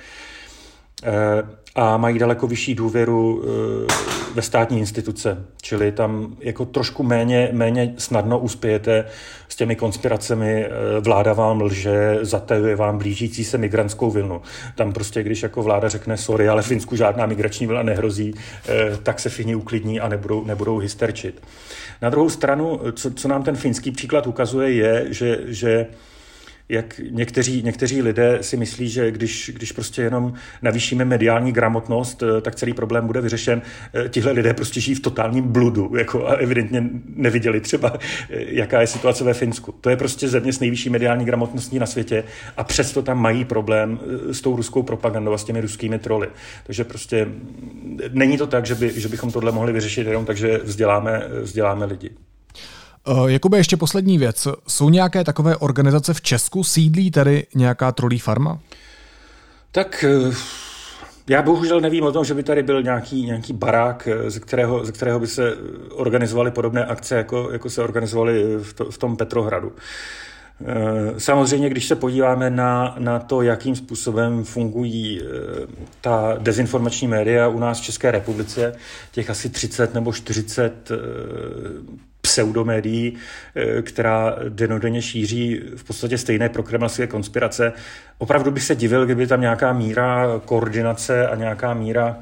Eh, 1.03 1.61
a 1.75 1.97
mají 1.97 2.19
daleko 2.19 2.47
vyšší 2.47 2.75
důvěru 2.75 3.43
eh, 3.45 3.93
ve 4.35 4.43
státní 4.43 4.79
instituce, 4.79 5.45
čili 5.63 5.93
tam 5.93 6.37
jako 6.41 6.65
trošku 6.65 7.03
méně, 7.03 7.49
méně 7.53 7.95
snadno 7.99 8.39
uspějete 8.39 9.05
s 9.49 9.57
těmi 9.57 9.77
konspiracemi, 9.77 10.65
eh, 10.65 10.71
vláda 11.01 11.33
vám 11.33 11.61
lže, 11.61 12.19
zatajuje 12.23 12.77
vám 12.77 12.99
blížící 12.99 13.45
se 13.45 13.59
migrantskou 13.59 14.11
vlnu. 14.11 14.43
Tam 14.75 14.93
prostě, 14.93 15.23
když 15.23 15.43
jako 15.43 15.63
vláda 15.63 15.89
řekne 15.89 16.17
sorry, 16.17 16.49
ale 16.49 16.63
Finsku 16.63 16.97
žádná 16.97 17.27
migrační 17.27 17.67
vlna 17.67 17.83
nehrozí, 17.83 18.35
tak 19.03 19.21
se 19.21 19.29
Fini 19.29 19.55
uklidní 19.55 20.01
a 20.01 20.09
nebudou, 20.09 20.45
nebudou 20.45 20.79
hysterčit. 20.79 21.43
Na 22.03 22.11
druhou 22.11 22.31
stranu, 22.31 22.81
co, 22.93 23.11
co 23.11 23.29
nám 23.29 23.43
ten 23.43 23.57
finský 23.57 23.91
příklad 23.91 24.27
ukazuje, 24.27 24.73
je, 24.73 25.07
že, 25.11 25.39
že 25.47 25.87
jak 26.71 27.01
někteří, 27.11 27.63
někteří 27.63 28.03
lidé 28.03 28.39
si 28.41 28.57
myslí, 28.57 28.89
že 28.89 29.11
když, 29.11 29.51
když 29.55 29.73
prostě 29.73 30.03
jenom 30.03 30.33
navýšíme 30.63 31.05
mediální 31.05 31.53
gramotnost, 31.53 32.23
eh, 32.23 32.41
tak 32.41 32.55
celý 32.55 32.75
problém 32.75 33.07
bude 33.07 33.21
vyřešen. 33.21 33.63
Eh, 33.95 34.09
tihle 34.09 34.33
lidé 34.33 34.55
prostě 34.55 34.81
žijí 34.81 34.95
v 34.95 35.01
totálním 35.01 35.45
bludu 35.49 35.93
jako 35.99 36.27
a 36.27 36.33
evidentně 36.33 36.91
neviděli 37.17 37.61
třeba, 37.61 37.93
eh, 38.31 38.45
jaká 38.47 38.81
je 38.81 38.87
situace 38.87 39.25
ve 39.25 39.35
Finsku. 39.35 39.73
To 39.81 39.91
je 39.91 39.97
prostě 39.97 40.29
země 40.29 40.53
s 40.53 40.61
nejvyšší 40.61 40.91
mediální 40.91 41.25
gramotností 41.25 41.79
na 41.79 41.87
světě 41.87 42.25
a 42.57 42.65
přesto 42.65 43.03
tam 43.03 43.19
mají 43.19 43.45
problém 43.45 44.01
s 44.33 44.41
tou 44.41 44.57
ruskou 44.57 44.83
propagandou 44.83 45.33
a 45.33 45.39
s 45.39 45.45
těmi 45.45 45.61
ruskými 45.61 45.99
troly. 45.99 46.29
Takže 46.67 46.85
prostě 46.85 47.29
není 48.13 48.39
to 48.39 48.47
tak, 48.47 48.67
že, 48.67 48.75
by, 48.75 49.01
že 49.01 49.09
bychom 49.09 49.33
tohle 49.33 49.53
mohli 49.53 49.73
vyřešit 49.73 50.07
jenom 50.07 50.25
tak, 50.25 50.37
že 50.37 50.59
vzděláme, 50.59 51.23
vzděláme 51.43 51.85
lidi. 51.85 52.11
Eh, 53.07 53.33
Jakube, 53.33 53.59
ještě 53.59 53.77
poslední 53.77 54.19
věc. 54.19 54.49
Jsou 54.69 54.91
nějaké 54.91 55.25
takové 55.25 55.57
organizace 55.57 56.15
v 56.15 56.21
Česku? 56.21 56.65
Sídlí 56.65 57.11
tady 57.11 57.47
nějaká 57.55 57.93
trolí 57.93 58.19
farma? 58.19 58.59
Tak 59.73 60.05
eh, 60.05 60.35
já 61.29 61.43
bohužel 61.43 61.81
nevím 61.81 62.05
o 62.05 62.13
tom, 62.13 62.25
že 62.25 62.35
by 62.35 62.43
tady 62.43 62.63
byl 62.63 62.83
nějaký, 62.83 63.27
nějaký 63.27 63.53
barák, 63.53 64.09
eh, 64.09 64.31
ze 64.31 64.41
kterého, 64.41 64.85
ze 64.85 64.93
kterého 64.93 65.21
by 65.21 65.27
se 65.27 65.55
organizovaly 65.91 66.51
podobné 66.51 66.85
akce, 66.85 67.15
jako, 67.15 67.49
jako 67.53 67.71
se 67.71 67.83
organizovaly 67.83 68.57
v, 68.63 68.73
to, 68.73 68.91
v 68.91 68.99
tom 68.99 69.17
Petrohradu. 69.17 69.73
Samozřejmě, 71.19 71.69
když 71.69 71.87
se 71.89 71.97
podíváme 71.97 72.51
na, 72.51 72.95
na 72.99 73.19
to, 73.19 73.43
jakým 73.43 73.77
způsobem 73.77 74.45
fungují 74.45 75.21
ta 76.01 76.37
dezinformační 76.39 77.09
média 77.09 77.49
u 77.49 77.59
nás 77.59 77.81
v 77.81 77.83
České 77.83 78.11
republice, 78.11 78.73
těch 79.13 79.31
asi 79.31 79.49
30 79.49 79.95
nebo 79.95 80.13
40 80.13 80.93
pseudomédií, 82.21 83.15
eh, 83.55 83.83
která 83.83 84.37
denodenně 84.49 85.03
šíří 85.03 85.61
v 85.77 85.85
podstatě 85.85 86.19
stejné 86.19 86.49
prokremelské 86.49 87.07
konspirace. 87.07 87.73
Opravdu 88.19 88.51
bych 88.51 88.63
se 88.63 88.75
divil, 88.75 89.05
kdyby 89.05 89.27
tam 89.27 89.41
nějaká 89.41 89.73
míra 89.73 90.41
koordinace 90.45 91.29
a 91.29 91.35
nějaká 91.35 91.75
míra 91.75 92.19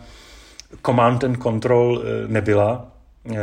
command 0.86 1.24
and 1.24 1.42
control 1.42 2.02
eh, 2.02 2.28
nebyla, 2.28 2.92
eh, 3.30 3.36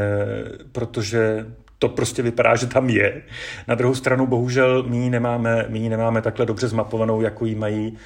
protože 0.71 1.45
to 1.79 1.89
prostě 1.89 2.21
vypadá, 2.21 2.55
že 2.55 2.67
tam 2.67 2.89
je. 2.89 3.21
Na 3.67 3.75
druhou 3.75 3.95
stranu 3.95 4.27
bohužel 4.27 4.83
my 4.83 4.97
ji 4.97 5.09
nemáme, 5.09 5.65
my 5.69 5.79
ji 5.79 5.89
nemáme 5.89 6.21
takhle 6.21 6.45
dobře 6.45 6.67
zmapovanou, 6.67 7.21
jako 7.21 7.45
ji 7.45 7.55
mají 7.55 7.97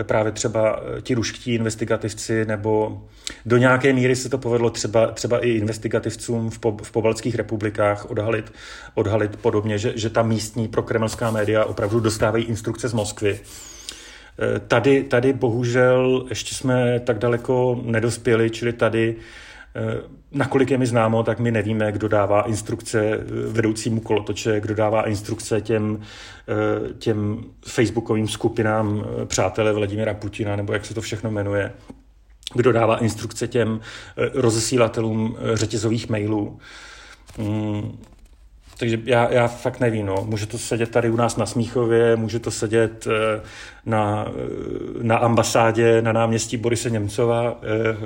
eh, 0.00 0.04
právě 0.04 0.32
třeba 0.32 0.80
eh, 0.80 1.02
ti 1.02 1.14
ruští 1.14 1.54
investigativci, 1.54 2.44
nebo 2.44 3.02
do 3.46 3.56
nějaké 3.56 3.92
míry 3.92 4.16
se 4.16 4.28
to 4.28 4.38
povedlo 4.38 4.70
třeba, 4.70 5.06
třeba 5.06 5.38
i 5.38 5.50
investigativcům 5.50 6.50
v, 6.50 6.58
po, 6.58 6.76
v 6.82 6.92
pobaltských 6.92 7.34
republikách 7.34 8.10
odhalit, 8.10 8.52
odhalit 8.94 9.36
podobně, 9.36 9.78
že, 9.78 9.92
že 9.96 10.10
ta 10.10 10.22
místní 10.22 10.68
prokremelská 10.68 11.30
média 11.30 11.64
opravdu 11.64 12.00
dostávají 12.00 12.44
instrukce 12.44 12.88
z 12.88 12.92
Moskvy. 12.92 13.40
Eh, 13.40 14.60
tady, 14.60 15.02
tady 15.02 15.32
bohužel 15.32 16.26
ještě 16.28 16.54
jsme 16.54 17.00
tak 17.00 17.18
daleko 17.18 17.80
nedospěli, 17.84 18.50
čili 18.50 18.72
tady 18.72 19.16
nakolik 20.32 20.70
je 20.70 20.78
mi 20.78 20.86
známo, 20.86 21.22
tak 21.22 21.38
my 21.38 21.50
nevíme, 21.50 21.92
kdo 21.92 22.08
dává 22.08 22.42
instrukce 22.42 23.00
eh, 23.00 23.18
vedoucímu 23.50 24.00
kolotoče, 24.00 24.60
kdo 24.60 24.74
dává 24.74 25.08
instrukce 25.08 25.60
těm, 25.60 26.00
eh, 26.48 26.94
těm 26.94 27.44
facebookovým 27.66 28.28
skupinám 28.28 29.04
přátelé 29.24 29.72
Vladimira 29.72 30.14
Putina, 30.14 30.56
nebo 30.56 30.72
jak 30.72 30.86
se 30.86 30.94
to 30.94 31.00
všechno 31.00 31.30
jmenuje, 31.30 31.72
kdo 32.54 32.72
dává 32.72 32.96
instrukce 32.98 33.48
těm 33.48 33.80
rozesílatelům 34.34 35.36
řetězových 35.54 36.08
mailů. 36.08 36.58
Takže 38.78 39.00
já, 39.04 39.32
já 39.32 39.48
fakt 39.48 39.80
nevím, 39.80 40.06
no. 40.06 40.24
Může 40.24 40.46
to 40.46 40.58
sedět 40.58 40.90
tady 40.90 41.10
u 41.10 41.16
nás 41.16 41.36
na 41.36 41.46
Smíchově, 41.46 42.16
může 42.16 42.38
to 42.38 42.50
sedět 42.50 43.06
eh, 43.06 43.40
na, 43.86 44.26
eh, 44.28 45.02
na 45.02 45.16
ambasádě 45.16 46.02
na 46.02 46.12
náměstí 46.12 46.56
Borise 46.56 46.90
Němcova. 46.90 47.60
Eh, 47.62 47.96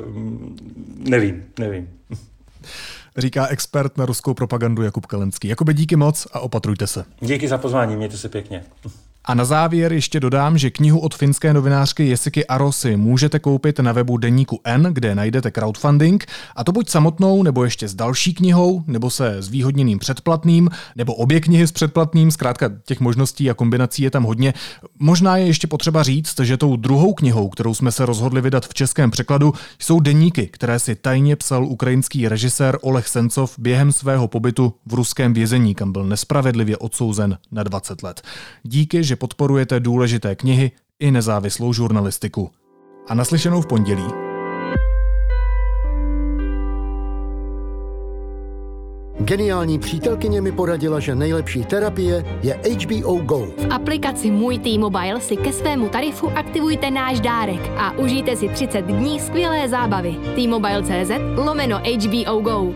nevím, 0.96 1.44
nevím. 1.58 1.88
Říká 3.16 3.46
expert 3.46 3.96
na 3.96 4.06
ruskou 4.06 4.34
propagandu 4.34 4.82
Jakub 4.82 5.06
Kalenský. 5.06 5.48
Jakoby 5.48 5.74
díky 5.74 5.96
moc 5.96 6.26
a 6.32 6.40
opatrujte 6.40 6.86
se. 6.86 7.04
Díky 7.20 7.48
za 7.48 7.58
pozvání, 7.58 7.96
mějte 7.96 8.16
se 8.16 8.28
pěkně. 8.28 8.64
A 9.24 9.34
na 9.34 9.44
závěr 9.44 9.92
ještě 9.92 10.20
dodám, 10.20 10.58
že 10.58 10.70
knihu 10.70 10.98
od 10.98 11.14
finské 11.14 11.54
novinářky 11.54 12.08
Jessiky 12.08 12.46
Arosy 12.46 12.96
můžete 12.96 13.38
koupit 13.38 13.78
na 13.78 13.92
webu 13.92 14.16
Deníku 14.16 14.60
N, 14.64 14.88
kde 14.92 15.14
najdete 15.14 15.50
crowdfunding, 15.50 16.26
a 16.56 16.64
to 16.64 16.72
buď 16.72 16.88
samotnou, 16.88 17.42
nebo 17.42 17.64
ještě 17.64 17.88
s 17.88 17.94
další 17.94 18.34
knihou, 18.34 18.84
nebo 18.86 19.10
se 19.10 19.36
s 19.42 19.48
výhodněným 19.48 19.98
předplatným, 19.98 20.70
nebo 20.96 21.14
obě 21.14 21.40
knihy 21.40 21.66
s 21.66 21.72
předplatným, 21.72 22.30
zkrátka 22.30 22.70
těch 22.84 23.00
možností 23.00 23.50
a 23.50 23.54
kombinací 23.54 24.02
je 24.02 24.10
tam 24.10 24.24
hodně. 24.24 24.54
Možná 24.98 25.36
je 25.36 25.46
ještě 25.46 25.66
potřeba 25.66 26.02
říct, 26.02 26.40
že 26.40 26.56
tou 26.56 26.76
druhou 26.76 27.14
knihou, 27.14 27.48
kterou 27.48 27.74
jsme 27.74 27.92
se 27.92 28.06
rozhodli 28.06 28.40
vydat 28.40 28.66
v 28.66 28.74
českém 28.74 29.10
překladu, 29.10 29.52
jsou 29.78 30.00
deníky, 30.00 30.46
které 30.46 30.78
si 30.78 30.94
tajně 30.94 31.36
psal 31.36 31.64
ukrajinský 31.64 32.28
režisér 32.28 32.78
Oleh 32.80 33.08
Sencov 33.08 33.54
během 33.58 33.92
svého 33.92 34.28
pobytu 34.28 34.74
v 34.86 34.94
ruském 34.94 35.32
vězení, 35.32 35.74
kam 35.74 35.92
byl 35.92 36.04
nespravedlivě 36.04 36.76
odsouzen 36.76 37.38
na 37.52 37.62
20 37.62 38.02
let. 38.02 38.22
Díky, 38.62 39.04
že 39.12 39.16
podporujete 39.16 39.80
důležité 39.80 40.34
knihy 40.34 40.70
i 41.00 41.10
nezávislou 41.10 41.72
žurnalistiku. 41.72 42.50
A 43.08 43.14
naslyšenou 43.14 43.60
v 43.60 43.66
pondělí. 43.66 44.04
Geniální 49.20 49.78
přítelkyně 49.78 50.40
mi 50.40 50.52
poradila, 50.52 51.00
že 51.00 51.14
nejlepší 51.14 51.64
terapie 51.64 52.24
je 52.42 52.60
HBO 52.64 53.16
Go. 53.16 53.38
V 53.38 53.66
aplikaci 53.70 54.30
Můj 54.30 54.58
T-Mobile 54.58 55.20
si 55.20 55.36
ke 55.36 55.52
svému 55.52 55.88
tarifu 55.88 56.30
aktivujte 56.30 56.90
náš 56.90 57.20
dárek 57.20 57.60
a 57.76 57.92
užijte 57.92 58.36
si 58.36 58.48
30 58.48 58.80
dní 58.80 59.20
skvělé 59.20 59.68
zábavy. 59.68 60.16
T-Mobile.cz 60.34 61.12
lomeno 61.36 61.80
HBO 61.84 62.40
Go. 62.40 62.72